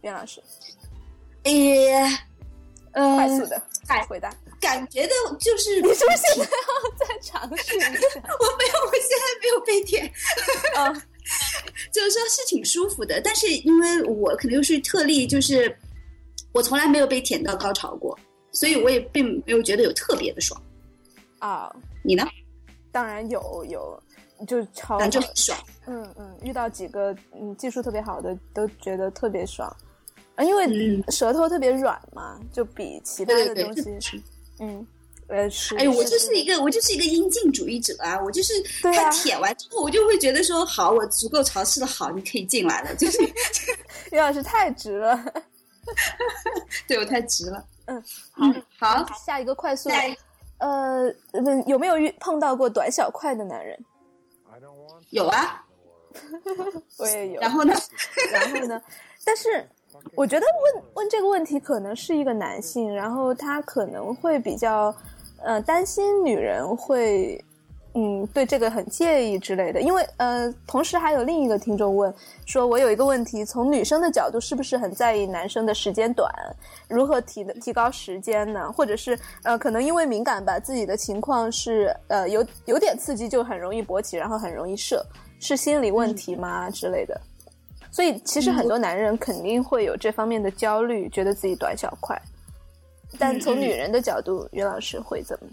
[0.00, 0.42] 袁老师，
[1.42, 2.02] 诶，
[2.92, 4.32] 呃，快速的感回答。
[4.60, 7.88] 感觉的就是你是不是现在要再尝试一下？
[8.40, 10.06] 我没有，我现在没有被舔。
[10.76, 10.88] 啊，
[11.92, 15.76] 就是说是挺舒服的，但是因为我可能又是特例，就是
[16.54, 18.18] 我从来没有被舔到高潮过，
[18.52, 20.58] 所以我也并没有觉得有特别的爽。
[21.40, 21.70] 啊，
[22.02, 22.24] 你呢？
[22.90, 24.02] 当然有有，
[24.46, 25.58] 就超感觉很爽。
[25.86, 29.68] 嗯嗯，遇到几个嗯技术特别好的，都觉得特别爽，
[30.36, 34.22] 啊，因为嗯舌头特别软嘛，就比其他的东西，是
[34.60, 34.86] 嗯，
[35.26, 35.76] 呃是。
[35.76, 38.18] 哎，我就是一个我就是一个阴茎主义者啊！
[38.24, 42.94] 我就是他舔完之后，我就会觉得说，好，我足够潮湿的好，你可以进来了。
[42.94, 43.20] 就是
[44.12, 45.20] 于老师太直了。
[46.88, 47.64] 对我太直了。
[47.86, 48.02] 嗯，
[48.36, 49.90] 嗯，好，下一个快速
[50.58, 51.12] 呃，
[51.66, 53.78] 有没有遇碰到过短小快的男人？
[55.10, 55.64] 有啊。
[56.98, 57.40] 我也有。
[57.40, 57.74] 然后呢？
[58.32, 58.80] 然后呢？
[59.24, 59.68] 但是
[60.14, 64.94] 我觉得问问这个问题可能是一个男性，然后他可能会比较
[65.42, 67.44] 呃担心女人会
[67.96, 72.12] 嗯对这个很介意之类的，因为呃同时还有另一个听众问
[72.44, 76.28] 说，我有一个问题，从女生的角度是不是很在意男生的时间短？
[76.88, 78.72] 如何提的提高时间呢？
[78.72, 85.04] 或者是呃可能因为敏感吧，自己的情况是呃有有点刺激就很容易勃起，然后很容易射，
[85.38, 87.20] 是心理问题吗、之类的？
[87.92, 92.20] 所以其实很多男人肯定会有这方面的焦虑，觉得自己短小快。
[93.20, 95.48] 但从女人的角度，袁老师会怎么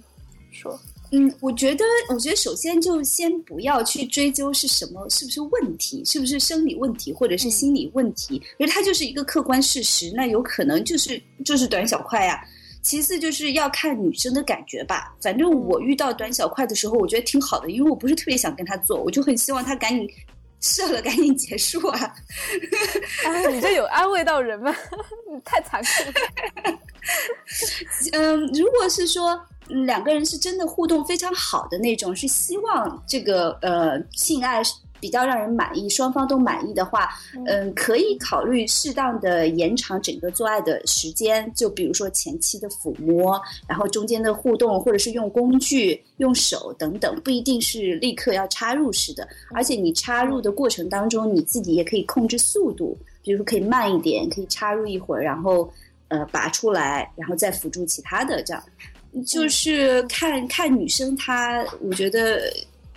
[0.51, 0.75] 说？
[1.13, 12.41] 嗯，我觉得，我觉得首先就先不要去追究是什么，是不是问题，是不是生理问题或者是心理问题，因为它就是一个客观事实，那有可能就是就是短小快呀、
[12.81, 20.09] 其次就是要看女生的感觉吧，反正我遇到短小快的时候，我觉得挺好的，因为我不是特别想跟他做，我就很希望他赶紧
[20.61, 22.15] 射了，赶紧结束啊。
[23.25, 24.73] 哎，你这有安慰到人吗？
[25.29, 26.79] 你太残酷了。
[28.13, 37.09] 嗯，如果是说嗯两个人是真的互动非常好的那种，是希望这个呃性爱是比较让人满意，双方都满意的话，
[37.47, 55.69] 嗯，可以考虑适当的延长整个做爱的时间，就比如说前期的抚摸，然后中间的互动，或者是用工具、用手等等，不一定是立刻要插入式的，而且你插入的过程当中，你自己也可以控制速度，比如说可以慢一点，可以插入一会儿，然后。
[56.13, 58.61] 呃拔出来，然后再辅助其他的，这样。
[59.25, 62.53] 就是看看女生她，我觉得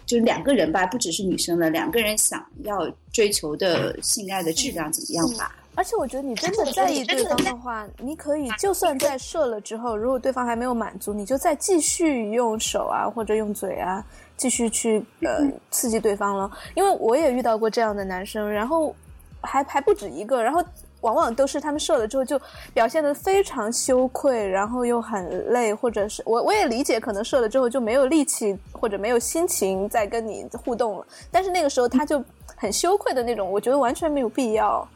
[0.07, 5.55] 就是两个人吧，不只是女生了，两个人想要追求的性爱的质量怎么样吧？
[5.77, 14.05] 而且我觉得你真的在意对方的话，你可以就算在射了之后，如果对方还没有满足，你就再继续用手啊或者用嘴啊，
[14.37, 16.51] 继续去呃刺激对方了。
[16.75, 18.95] 因为我也遇到过这样的男生，然后
[19.41, 20.65] 还还不止一个，然后。
[21.05, 22.41] 往往都是他们射了之后就
[22.73, 31.07] 表现得非常羞愧，然后又很累，或者是我我也理解，可能射了之后就没有力气或者没有心情再跟你互动了。
[31.31, 32.25] 但是那个时候他就
[32.57, 34.89] 很羞愧的那种，我觉得完全没有必要。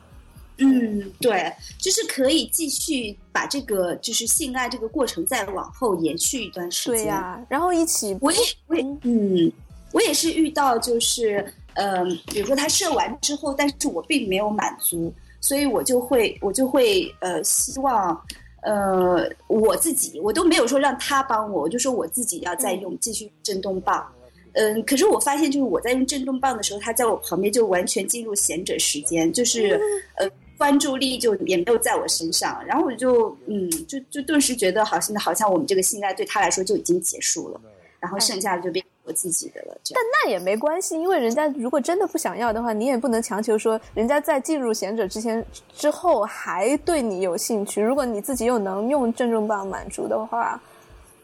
[0.60, 7.04] 嗯，对，就是可以继续把这个就是性爱这个过程再往后延续一段时间。
[7.04, 9.52] 对呀、啊，然后一起，我也我也嗯，
[9.92, 11.40] 我也是遇到就是
[11.74, 15.12] 嗯、呃，比如说他射完之后，但是我并没有满足。
[15.40, 18.20] 所以我就会，我就会，呃，希望，
[18.62, 24.06] 呃，我自己，我都没有说让他帮我，我就说我自己要再用，继续震动棒。
[24.54, 29.80] 嗯，可是我发现，就是我在用震动棒的时候，他在我旁边就完全进入闲者时间，就是
[30.16, 32.60] 呃，关注力就也没有在我身上。
[32.66, 37.60] 然后我就，嗯，就就顿时觉得，好像好像我们这个信赖对他来说就已经结束了，
[38.00, 38.84] 然后剩下的就变。
[39.08, 45.42] 我自己的了，但那也没关系，因为人家如果真的不想要的话，你也不能强求说人家在进入贤者之前
[45.74, 47.80] 之后还对你有兴趣。
[47.80, 50.60] 如果你自己又能用正重棒满足的话，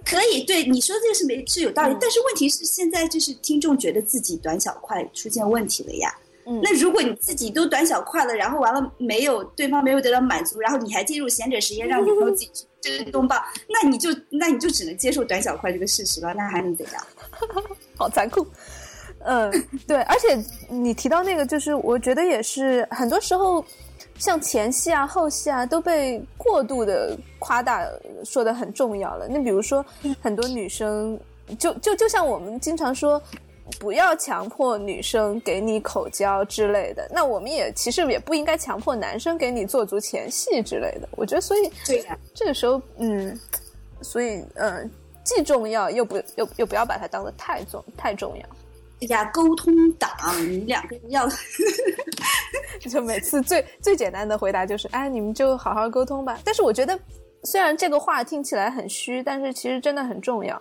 [0.02, 0.44] 可以。
[0.44, 6.14] 对你说这个是没是有道理，嗯、但是问题是现在就是听众觉得自己短小快出现问题了呀。
[6.46, 12.50] 嗯，那如果你自己都短小快了，然后完了没有对方没有得到满足，然后你还进入贤者实验让女朋友自己
[12.82, 17.06] 震动棒，那你就那你就只能接受短小快这个事实了，那还能怎样？
[17.96, 18.46] 好残酷。
[19.20, 19.50] 嗯，
[19.86, 20.38] 对，而且
[20.68, 23.64] 你提到那个，就是我觉得也是很多时候，
[24.18, 27.86] 像前戏啊、后戏啊都被过度的夸大，
[28.24, 29.26] 说的很重要了。
[29.28, 29.84] 那比如说，
[30.20, 31.18] 很多女生
[31.58, 33.20] 就就就像我们经常说。
[33.80, 41.08] 不要强迫女生给你口交之类的，那我们也其实也不应该强迫男生给你做足前戏之类的。
[41.12, 43.40] 我觉得，所以对呀，这个时候，嗯，
[44.02, 44.90] 所以，嗯，
[45.24, 48.44] 既重要又不又又不要把它当得太重太重要。
[49.00, 50.08] 哎呀，沟通党，
[50.38, 51.28] 你们两个人要，
[52.88, 56.38] 就每次最最简单的回答就是，哎，你们就好好沟通吧。
[56.44, 56.98] 但是我觉得，
[57.42, 60.60] 虽然这个话听起来很虚，但是其实真的很重要。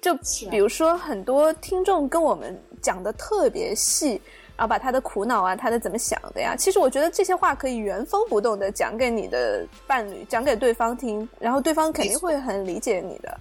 [0.00, 0.14] 就
[0.50, 4.20] 比如说，很多听众跟我们讲的特别细，
[4.56, 13.38] 然后把他的苦恼啊，他的怎么想的呀，其实我觉得这些话可以原封不动的讲给你的伴侣，讲给对方听，然后对方肯定会很理解你的。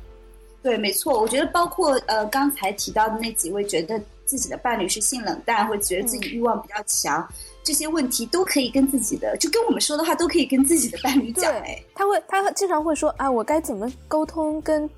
[0.67, 7.25] 对，没错，我觉得包括呃刚才提到的那几位，觉得自己的伴侣是性冷淡，或者觉得自己欲望比较强，
[7.63, 11.49] 这些问题都可以跟自己的，就跟我们说的话都可以跟自己的伴侣讲。
[11.61, 14.89] 哎，他会，他经常会说啊，我该怎么沟通跟。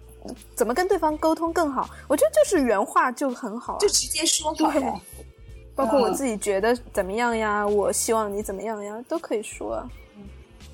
[0.53, 1.89] 怎么跟对方沟通更好？
[2.09, 5.01] 我觉得就是原话就很好，就直接说好了。
[5.73, 9.81] 包括我自己觉得怎么样呀，我希望你怎么样呀，都可以说。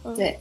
[0.03, 0.37] 嗯，对，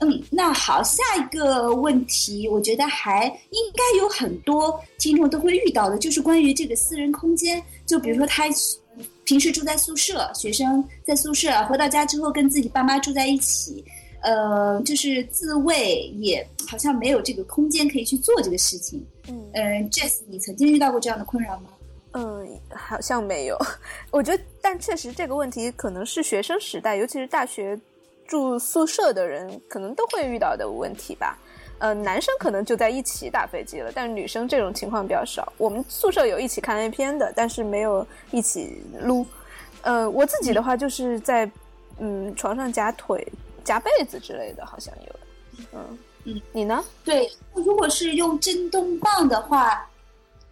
[0.00, 7.62] 嗯，那好，下一个问题，我觉得还应该有很多听众都会遇到的，就是关于这个私人空间。
[7.86, 8.44] 就比如说他
[9.24, 13.84] 平时住在宿舍，学生在宿舍，回到家之后跟自己爸妈住在一起。
[14.22, 19.04] 呃，就是自慰也好像没有这个空间可以去做这个事情。
[19.28, 21.68] 嗯，嗯，Jess，你曾经遇到过这样的困扰吗？
[22.12, 23.58] 嗯，好像没有。
[24.10, 27.78] 我觉得，但确实这个问题可能是学生时代，尤其是大学
[28.26, 31.38] 住宿舍的人，可能都会遇到的问题吧。
[31.78, 35.52] 呃，男生可能就在一起打飞机了，但是女生这种情况比较少。
[35.58, 39.26] 我们宿舍有一起看 A 片的，但是没有一起撸。
[39.82, 41.50] 呃，我自己的话就是在
[41.98, 43.26] 嗯床上夹腿。
[43.64, 45.16] 夹被子之类的，好像有。
[45.72, 46.84] 嗯嗯，你呢？
[47.02, 49.88] 对，如果是用震动棒的话，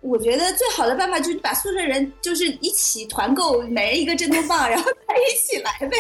[0.01, 5.97] 我觉得最好的办法就是把宿舍人就是一起团购，每人一个震动棒，然后再一起来呗。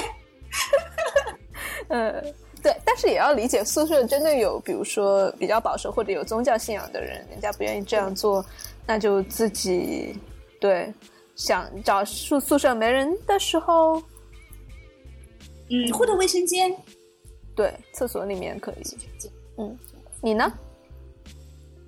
[1.88, 2.20] 呃，
[2.62, 8.44] 对，但是也要理解，宿舍真的有，比如说比较保守或者有宗教信仰的人，人家不愿意这样做，
[8.86, 10.14] 那就自己
[10.60, 10.92] 对
[11.36, 14.02] 想找宿宿舍没人的时候，
[15.70, 16.74] 嗯，或者卫生间。
[17.54, 18.82] 对，厕所里面可以。
[19.58, 19.78] 嗯，
[20.22, 20.52] 你呢？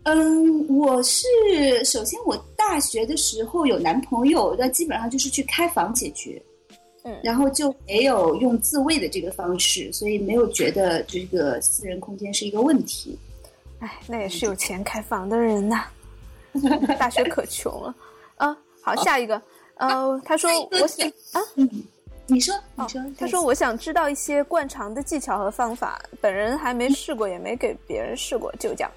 [0.03, 1.27] 嗯，我是
[1.83, 6.43] 首先我大学的时候有男朋友，那基本上就是去开房解决。
[7.05, 13.19] 嗯，然后就没有用自慰的这个方式，所以没有觉得这个私人空间是一个问题。
[13.79, 15.87] 哎，那也是有钱开房的人呐。
[16.99, 17.95] 大学可穷了
[18.37, 18.57] 啊！
[18.81, 19.41] 好，下一个。
[19.77, 21.41] 呃，他说我想啊。
[22.27, 28.91] 你说，你说，他说：“我想知道一些灌肠的技巧和方法，本人还没试过，也没给别人试过，就讲。”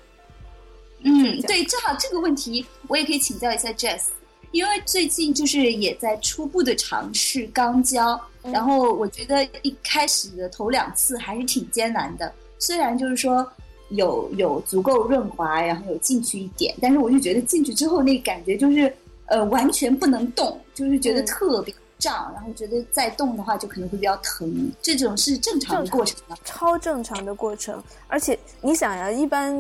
[1.03, 4.03] 嗯，对，正好这个问题我也可以请教一下 Jess，
[4.51, 13.45] 因为最近就是也在初步的尝试肛交，然后我觉得一开始的头两次还是挺艰难的，虽然就是说
[13.89, 18.91] 有有足够润滑，然后有进去一点，但是我就觉得进去之后那感觉就是
[19.25, 21.73] 呃完全不能动，就是觉得特别。
[21.99, 26.35] 胀，然后觉得再动的话就可能会比较疼，这种是正常的过程吗？
[26.43, 29.53] 超正常的过程，而且你想呀，一般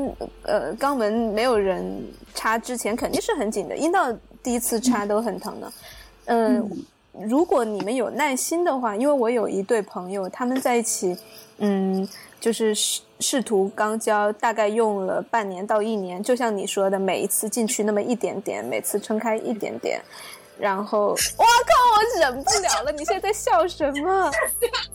[0.43, 1.83] 呃肛门没有人
[2.33, 4.13] 插之前肯定是很紧的，阴道
[4.43, 5.71] 第一次插都很疼的。
[6.25, 6.69] 嗯，
[7.13, 11.17] 如果你们有耐心的话，因为我有一对朋友，他们在一起，
[11.57, 12.07] 嗯，
[12.39, 19.99] 就是试试图肛交，大概用了半年到一年，就像你说的，每一次进去那么一点点，每次撑开一点点。
[20.59, 21.73] 然后，我靠！
[21.97, 22.91] 我忍不了了！
[22.91, 24.31] 你现在在笑什么？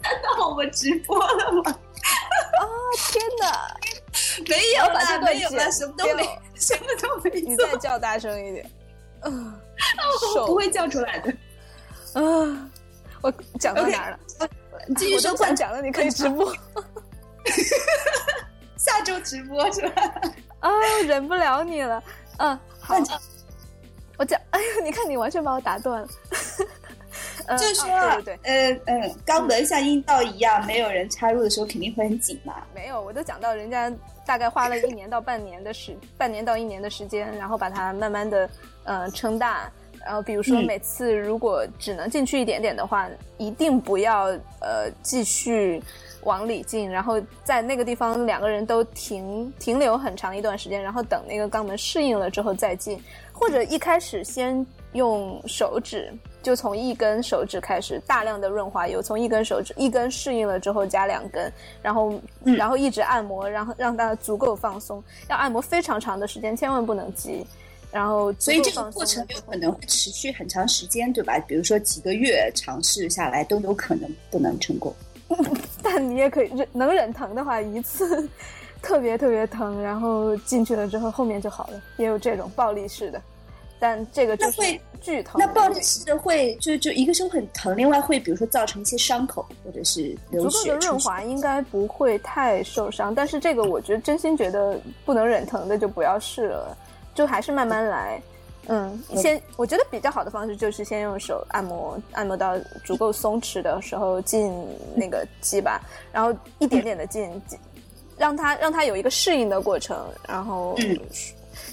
[0.03, 1.63] 看 到我们直播了吗？
[2.59, 2.63] 啊！
[3.11, 3.77] 天哪！
[4.49, 6.23] 没有了，没有了，什么都没，
[6.55, 7.41] 什么都没。
[7.41, 8.71] 你再叫大声一点。
[9.25, 9.59] 嗯，
[10.37, 11.31] 我不会叫出来的。
[12.21, 12.71] 啊！
[13.23, 14.49] 我讲到哪儿了？
[14.87, 15.31] 你继续说。
[15.33, 16.53] 我讲了，你可以直播。
[18.77, 20.03] 下周直播是吧？
[20.61, 20.71] 啊！
[21.07, 22.03] 忍不了你了。
[22.39, 22.97] 嗯，好。
[24.23, 26.09] 我讲，哎呦，你看你完全把我打断了。
[27.59, 32.55] 就是说，对对对，呃嗯，肛门像阴道一样，没有人插入的时候肯定会很紧嘛。
[32.73, 33.93] 没有，我都讲到人家
[34.25, 38.49] 大概花了一年到半年的时，半年到一年的时间，然后把它慢慢的
[38.85, 39.68] 呃撑大。
[40.05, 43.09] 然后比如说每次如果只能进去一点点的话，
[43.39, 44.27] 一定不要
[44.61, 45.83] 呃继续
[46.23, 53.03] 往里进，然后在那个地方两个人都停停留很长一段时间，然后等那个肛门适应了之后再进。
[53.43, 56.14] 或者一开始先用手指，
[56.45, 62.12] 就从一根手指开始大量的润滑油，从一根手指一根适应了之后加两根，然后、
[62.45, 67.45] 嗯然后一直按摩，然后让它足够放松，要按摩非常长的时间，千万不能急。
[67.90, 71.36] 然后所以这个过程有可能会持续很长时间，对吧？
[71.40, 74.95] 比如说几个月尝试下来都有可能不能成功。
[75.82, 78.28] 但你也可以忍能忍疼的话，一次
[78.80, 83.20] 特别特别疼，然后进去了之后后面就好了，也有这种暴力式的，
[83.83, 85.41] 但这个就会剧痛。
[85.41, 90.74] 那暴力式的会就就一个是会很疼，另外会比如说造成一些伤口或者是流血足够。
[90.74, 96.76] 的润滑应该不会太受伤，但是这个我觉得真心觉得不能忍疼的就不要试了，
[97.12, 98.22] 就还是慢慢来。
[98.68, 104.55] 嗯，先我觉得比较好的方式就是先用手按摩，按摩到足够松弛的时候进
[104.95, 105.80] 那个肌吧，
[106.12, 107.59] 然后一点点的进，进
[108.16, 110.97] 让它让它有一个适应的过程，然后、嗯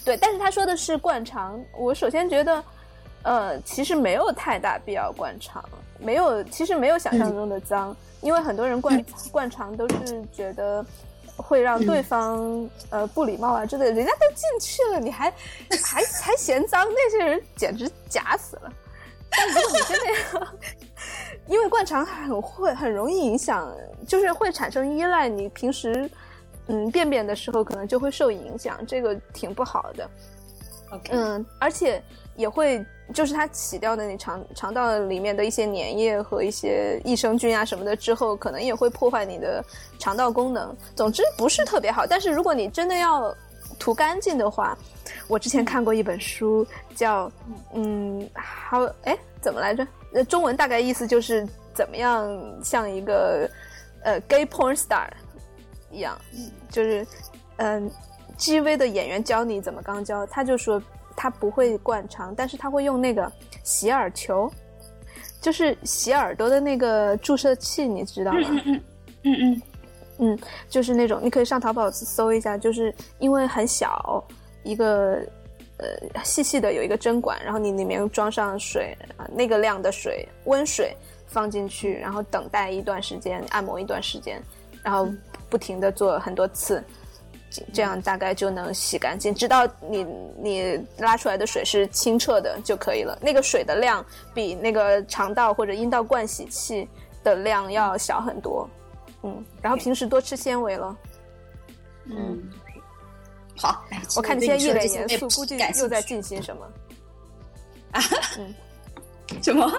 [0.06, 2.64] 对，但是他说的是灌肠，我首先觉得，
[3.24, 5.64] 呃，其实没有太大必要灌肠，
[6.00, 10.86] 没有，其实没有想象中的脏，因为很多人灌灌肠都是觉得
[11.36, 15.30] 会让对方、呃不礼貌啊之类的，人家都进去了，你还
[15.84, 18.72] 还还嫌脏，那些人简直假死了。
[19.30, 20.48] 但如果你真的要，
[21.48, 23.72] 因为灌肠很会很容易影响，
[24.08, 26.10] 就是会产生依赖，你平时
[26.70, 30.10] 嗯便便的时候可能就会受影响，这个挺不好的。
[30.92, 32.02] OK，嗯，而且
[32.36, 39.64] 也会就是它洗掉的你肠肠道里面的一些粘液和一些益生菌啊什么的之后，可能也会破坏你的
[40.00, 40.76] 肠道功能。
[40.96, 42.08] 总之不是特别好。
[42.08, 43.36] 但是如果你真的要
[43.78, 44.78] 涂干净的话，
[45.28, 46.66] 我之前看过一本书
[46.96, 47.32] 叫
[47.74, 49.86] 嗯，好哎怎么来着？
[50.14, 52.28] 呃，中文大概意思就是怎么样
[52.64, 53.48] 像一个
[54.04, 55.08] 呃 gay porn star
[55.92, 56.18] 一样，
[56.70, 57.06] 就是
[57.58, 57.90] 嗯、
[58.38, 60.82] GV 的演员教你怎么肛交，他就说
[61.16, 63.32] 他不会灌肠，但是他会用那个
[63.64, 64.52] 洗耳球，
[65.42, 68.40] 就是洗耳朵的那个注射器，你知道吗？
[68.66, 68.82] 嗯
[69.24, 69.62] 嗯
[70.20, 74.24] 嗯，就是那种你可以上淘宝搜一下，就是因为很小
[74.64, 75.22] 一个
[75.78, 84.42] 呃细细的有一个针管，然后你里面装上水啊、那个量的水温水放进去，然后等待一段时间，按摩一段时间，
[84.84, 85.08] 然后
[85.50, 86.84] 不停的做很多次。
[87.52, 90.06] 这这样大概就能洗干净，直到你
[90.38, 93.18] 你拉出来的水是清澈的就可以了。
[93.20, 94.06] 那个水的量
[94.36, 96.88] 比那个肠道或者阴道灌洗器
[97.24, 98.70] 的量要小很多。
[99.24, 100.96] 嗯，然后平时多吃纤维了。
[102.06, 102.40] 嗯，
[103.58, 103.84] 好，
[104.16, 106.66] 我看你现在一脸严肃，估计又在进进行什么
[107.94, 108.02] 啊？
[108.38, 108.54] 嗯？
[109.42, 109.70] 什么？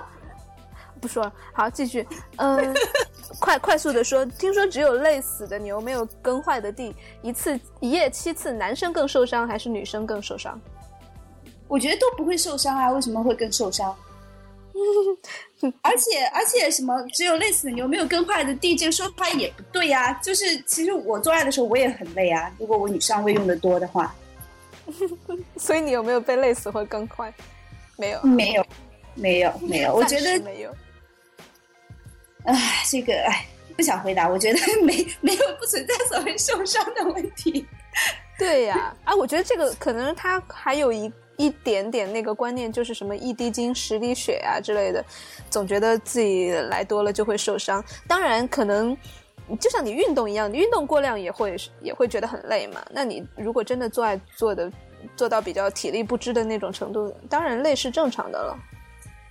[1.01, 2.07] 不说了，好，继续。
[2.37, 2.75] 嗯，
[3.41, 10.61] 快快速的说，听说只有累死的牛，没有耕坏的地，一次一夜七次，男生更受伤还是女生更受伤？
[11.67, 13.97] 我觉得都不会受伤啊，为什么会更受伤？
[15.83, 24.15] 而且而且什么只有累死的牛没有耕坏的地，这个说法也不对呀、就是其实我做爱的时候我也很累啊，如果我女上位用的多的话，
[25.57, 27.33] 所以你有没有被累死或更坏？
[27.97, 28.67] 没有，没有，
[29.15, 29.95] 没有，没有。
[29.95, 30.75] 我觉得，没有。
[32.45, 34.29] 哎，这个哎，不想回答。
[34.29, 37.67] 我觉得没没有不存在所谓受伤的问题。
[38.39, 45.05] 对呀、啊，我觉得这个可能他还有一一点点那个观念，就是什么一滴精十滴血啊之类的，
[45.51, 47.85] 总觉得自己来多了就会受伤。
[48.07, 48.97] 当然，可能
[49.61, 52.83] 就像你运动一样，你运动过量也会也会觉得很累嘛。
[52.91, 54.73] 那你如果真的做爱做的
[55.17, 58.59] 做到比较体力不支的那种程度，当然累是正常的了。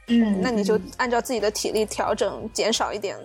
[0.10, 3.16] 嗯那你就按照自己的体力调整，减少一点。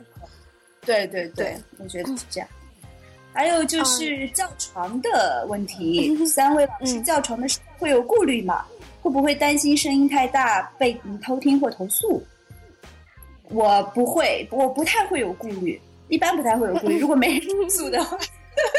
[0.87, 2.49] 对对对，我觉得是这样。
[3.33, 8.65] 还有就是叫床的问题， 三位老师叫床的时候会有顾虑吗？
[9.03, 12.23] 会不会担心声音太大被你偷听或投诉？
[13.51, 16.99] 我不会，我不太会有顾虑，一般不太会有顾虑。
[17.01, 18.17] 如果没人投诉的话，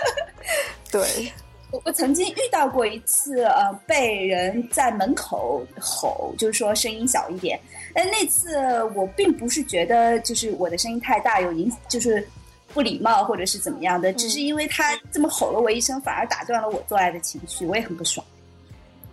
[0.92, 1.32] 对，
[1.72, 7.60] 我我曾经遇到过一次，呃，被人在门口吼，就是说声音小一点。
[7.96, 12.28] 但那次我并不是觉得就是我的声音太大有影，就是
[12.74, 18.24] 不礼貌或者是怎么样的，只是因为他这么吼了我一声，反而打断了我做爱的情绪，我也很不爽。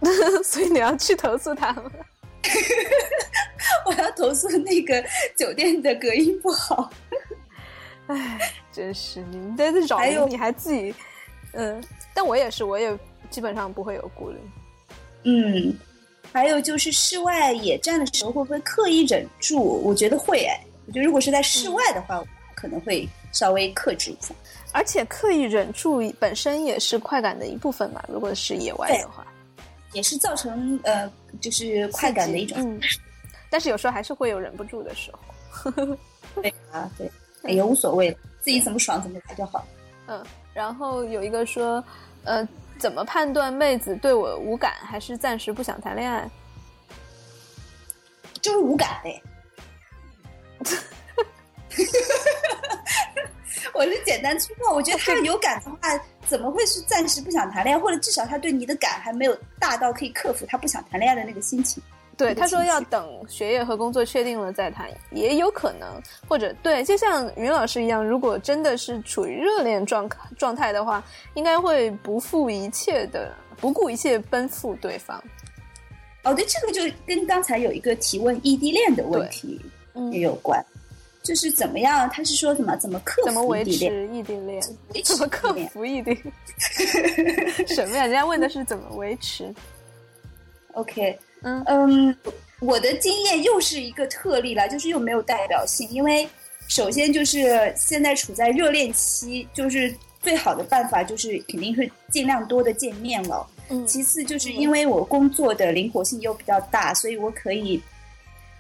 [0.43, 1.89] 所以你要去投诉他吗。
[3.87, 5.03] 我要投诉那个
[5.37, 6.91] 酒店的隔音不好。
[8.09, 10.93] 唉，真是你在这扰民，你还自己，
[11.53, 11.81] 嗯，
[12.13, 12.99] 但我也是，我也
[13.31, 14.39] 基本上不会有顾虑。
[15.23, 15.73] 嗯，
[16.33, 19.61] 还有就是室外野战的时候会不会刻意忍住？
[19.61, 24.35] 我觉得会哎，我觉得如果是在室外的话，我可能会稍微克制一下。
[24.73, 28.03] 而且刻意忍住本身也是快感的一部分嘛。
[28.09, 29.27] 如果是野外的话，
[29.93, 31.11] 也是造成呃
[31.41, 32.57] 就是快感的一种。
[32.59, 32.81] 嗯，
[33.51, 35.71] 但是有时候还是会有忍不住的时候。
[36.41, 37.11] 对啊，对，
[37.53, 39.63] 也无所谓了，自己怎么爽怎么来就好。
[40.07, 40.25] 嗯，
[40.55, 41.85] 然后有一个说，
[42.25, 42.49] 呃，
[42.83, 46.29] 怎么判断妹子对我无感，还是暂时不想谈恋爱？
[48.41, 49.23] 就是无感呗。
[53.73, 55.77] 我是简单粗暴，我觉得他有感的话，
[56.27, 57.81] 怎么会是暂时不想谈恋爱？
[57.81, 61.81] 或者至少他对你的感还没有大到可以克服他不想谈恋爱的那个心情。
[62.23, 66.01] 对，他说要等学业和工作确定了再谈，也有可能。
[66.29, 70.09] 或者对，就像云老师一样，如果真的是处于热恋状
[70.39, 71.03] 状态的话，
[71.35, 75.23] 应该会不负一切的，不顾一切奔赴对方。
[76.23, 79.61] 哦，对，这个就跟刚才有一个提问异地恋的问题
[80.13, 80.65] 也有关。
[81.25, 82.11] 就是怎么样？
[82.11, 82.77] 他是说什么？
[82.77, 83.27] 怎么克服？
[83.27, 84.61] 怎么维持异地恋？
[85.05, 86.15] 怎么克服异地？
[87.69, 88.03] 什么呀？
[88.07, 89.55] 人家问的是怎么维持
[90.73, 92.17] ？OK，嗯嗯，
[92.61, 95.89] 我的经验又是一个特例了，就是又没有代表性。
[95.91, 96.29] 因为
[96.69, 103.47] 首先就是现在处在热恋期，就是最好的办法就是肯定是尽量多的见面了。
[103.69, 107.83] 嗯，其次就是因为我工作的灵活性又比较大，所以我可以。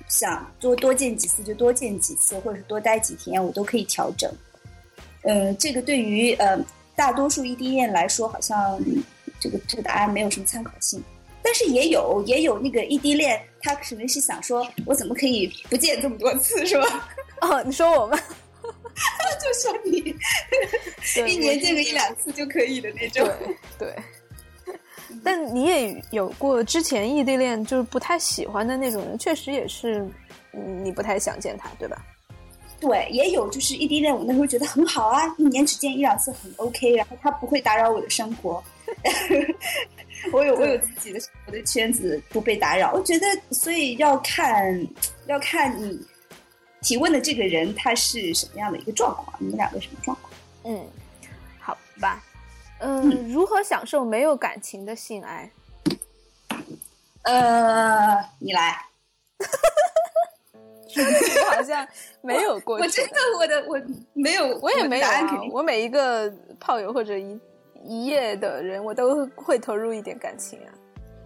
[0.09, 4.31] 想多多见几次就多见几次，或者是多待几天，我都可以调整。
[5.23, 6.59] 嗯，这个对于呃
[6.95, 8.79] 大多数异地恋来说，好像
[9.41, 11.03] 这个这个答案没有什么参考性。
[11.43, 17.09] 但是也有也有那个异地恋，他可能是想说，我怎么可以不见这么多次，是吧？
[17.41, 18.19] 哦，你说我吗？
[19.43, 20.15] 就说你
[21.29, 23.29] 一年见个一两次就可以的那种，
[23.79, 23.95] 对。
[25.25, 30.07] 但你也有过之前异地恋，就是不太喜欢的那种人，确实也是，
[30.53, 32.03] 你不太想见他，对吧？
[32.81, 38.63] 对，也有就是异地恋，我那时候觉得很好啊，一年只见一两次很 OK，然后他不会打扰我的生活，
[40.33, 44.89] 我有我有自己的我的圈子不被打扰，我觉得所以要看
[45.27, 45.99] 要看你
[46.81, 50.33] 提问的这个人他是什么样的一个状况，你们两个什么状况？
[50.65, 50.87] 嗯，
[51.59, 52.23] 好吧。
[52.79, 55.51] 嗯，如何享受没有感情的性爱？
[57.23, 58.85] 呃，你来。
[60.95, 61.89] 我好像
[62.21, 62.77] 没有过。
[62.77, 63.81] 我真的，我的我
[64.13, 65.07] 没有，我也没有。
[65.51, 67.39] 我每一个炮友或者一
[67.85, 70.71] 一夜的人，我都会投入一点感情啊。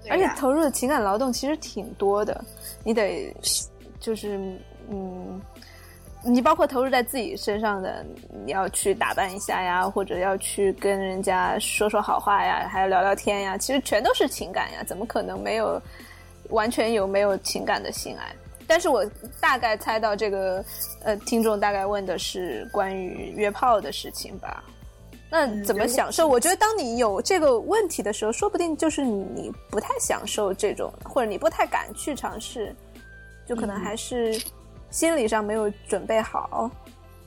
[0.08, 2.44] 而且投入的情感劳动其实挺多的，
[2.84, 3.34] 你得
[4.00, 4.38] 就是
[4.90, 5.40] 嗯。
[6.28, 8.04] 你包括投入在自己身上的，
[8.44, 15.80] 你要去打扮一下呀，或者要去跟人家说说好话呀，还要聊聊天呀，其实全都是情感呀，怎么可能没有
[16.48, 18.34] 完全有没有情感的性爱？
[18.66, 19.08] 但是我
[19.40, 20.64] 大概猜到这个，
[21.04, 24.64] 呃，听众大概问的是关于约炮的事情吧？
[25.30, 26.26] 那怎么享受？
[26.26, 32.74] 我觉得当你有这个问题的时候，说不定就是你不太享受这种，或者你不太敢去尝试，
[33.46, 34.40] 就可能还是。
[34.88, 36.70] 心理上没有准备好，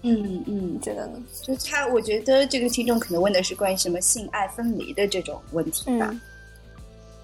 [0.01, 1.21] 嗯嗯，觉得呢？
[1.43, 6.09] 就他，我觉得这个听众可能问的是关于什么性爱分离的这种问题吧。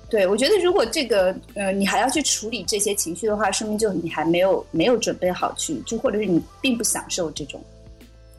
[0.09, 7.59] 对，我觉得如果这个呃，你还要去处理这些情绪的话，说明就你还没有没有准备好去，就或者是你并不享受这种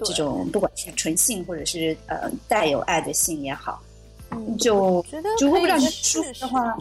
[0.00, 3.82] 这种，不管是纯性或者是呃带有爱的性也好，
[4.30, 5.04] 嗯就
[5.40, 6.76] 如果不让你舒服的话，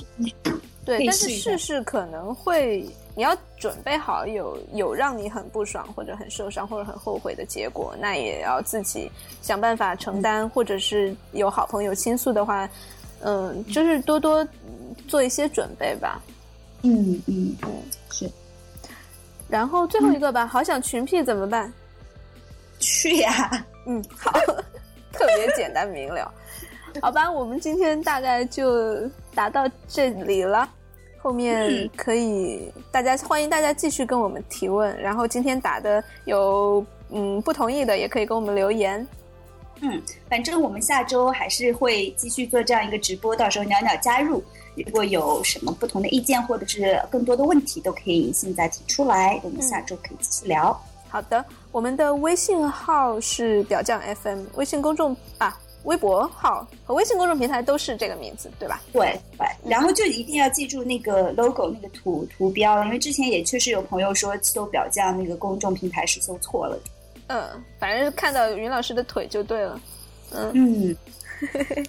[0.84, 2.88] 对，但是试试可能会。
[3.18, 9.10] 你要准备好有有让你很不爽或者很受伤或者很后悔的结果，那也要自己
[9.42, 12.70] 想办法承担，或者是有好朋友倾诉的话，
[13.22, 14.46] 嗯，就是多多
[15.08, 16.22] 做一些准备吧。
[16.82, 17.72] 嗯嗯嗯，
[18.12, 18.30] 是。
[19.48, 21.72] 然后最后一个吧，好想群 P 怎么办？
[22.80, 23.66] 去呀。
[23.86, 24.32] 嗯，好，
[25.12, 26.32] 特别简单明了。
[27.02, 30.68] 好吧，我们今天大概就达到这里了。
[31.18, 34.96] 后面可以，大家欢迎大家继续跟我们提问。
[35.02, 39.06] 然后今天打的有嗯不同意的，也可以给我们留言。
[39.82, 44.42] 嗯，反正我们下周还是会继续做这样一个直播，到时候袅袅加入。
[44.76, 50.80] 如果有什么不同的意见或者是更多的问题，都可以现在提出来，我们下周可以继续聊。
[51.10, 51.44] 好的，
[51.76, 55.60] 我们的微信号是表酱 FM，微信公众啊。
[55.84, 58.82] 微博号和微信公众平台都是这个名字，对吧？
[58.94, 66.80] 对对，然后就一定要记住那个 logo 那个图图标，因为之前也确实有朋友说搜表匠那个公众平台是搜错了。
[67.28, 69.80] 嗯，反正看到云老师的腿就对了。
[70.32, 70.98] 嗯嗯，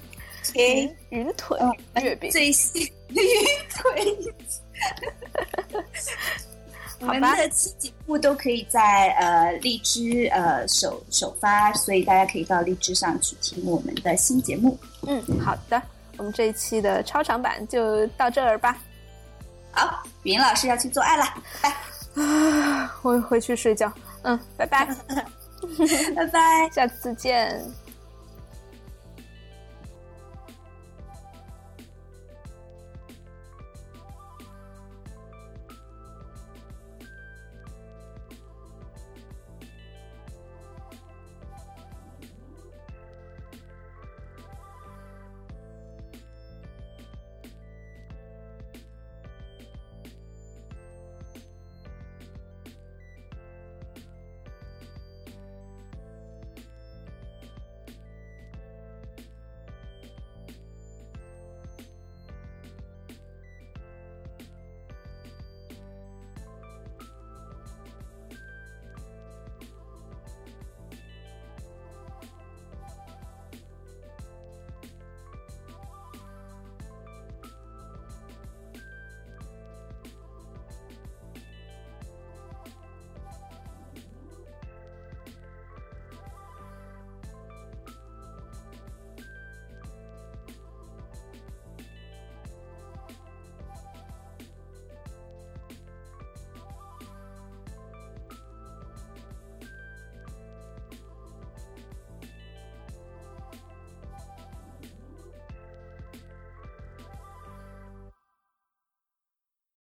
[0.56, 1.56] 云云腿
[2.02, 3.24] 月饼最新云
[3.70, 4.18] 腿。
[7.00, 14.78] 我们的期节目都可以在呃荔枝呃首首发，所以大家可以到荔枝上去听我们的新节目。
[15.06, 15.80] 嗯，好的，
[16.16, 18.78] 我们这一期的超长版就到这儿吧。
[19.72, 21.24] 好，语音老师要去做爱了，
[21.60, 21.76] 拜
[22.22, 23.92] 啊，我回去睡觉。
[24.22, 24.88] 嗯，拜拜，
[26.16, 26.68] 拜拜。
[26.72, 27.62] 下次见。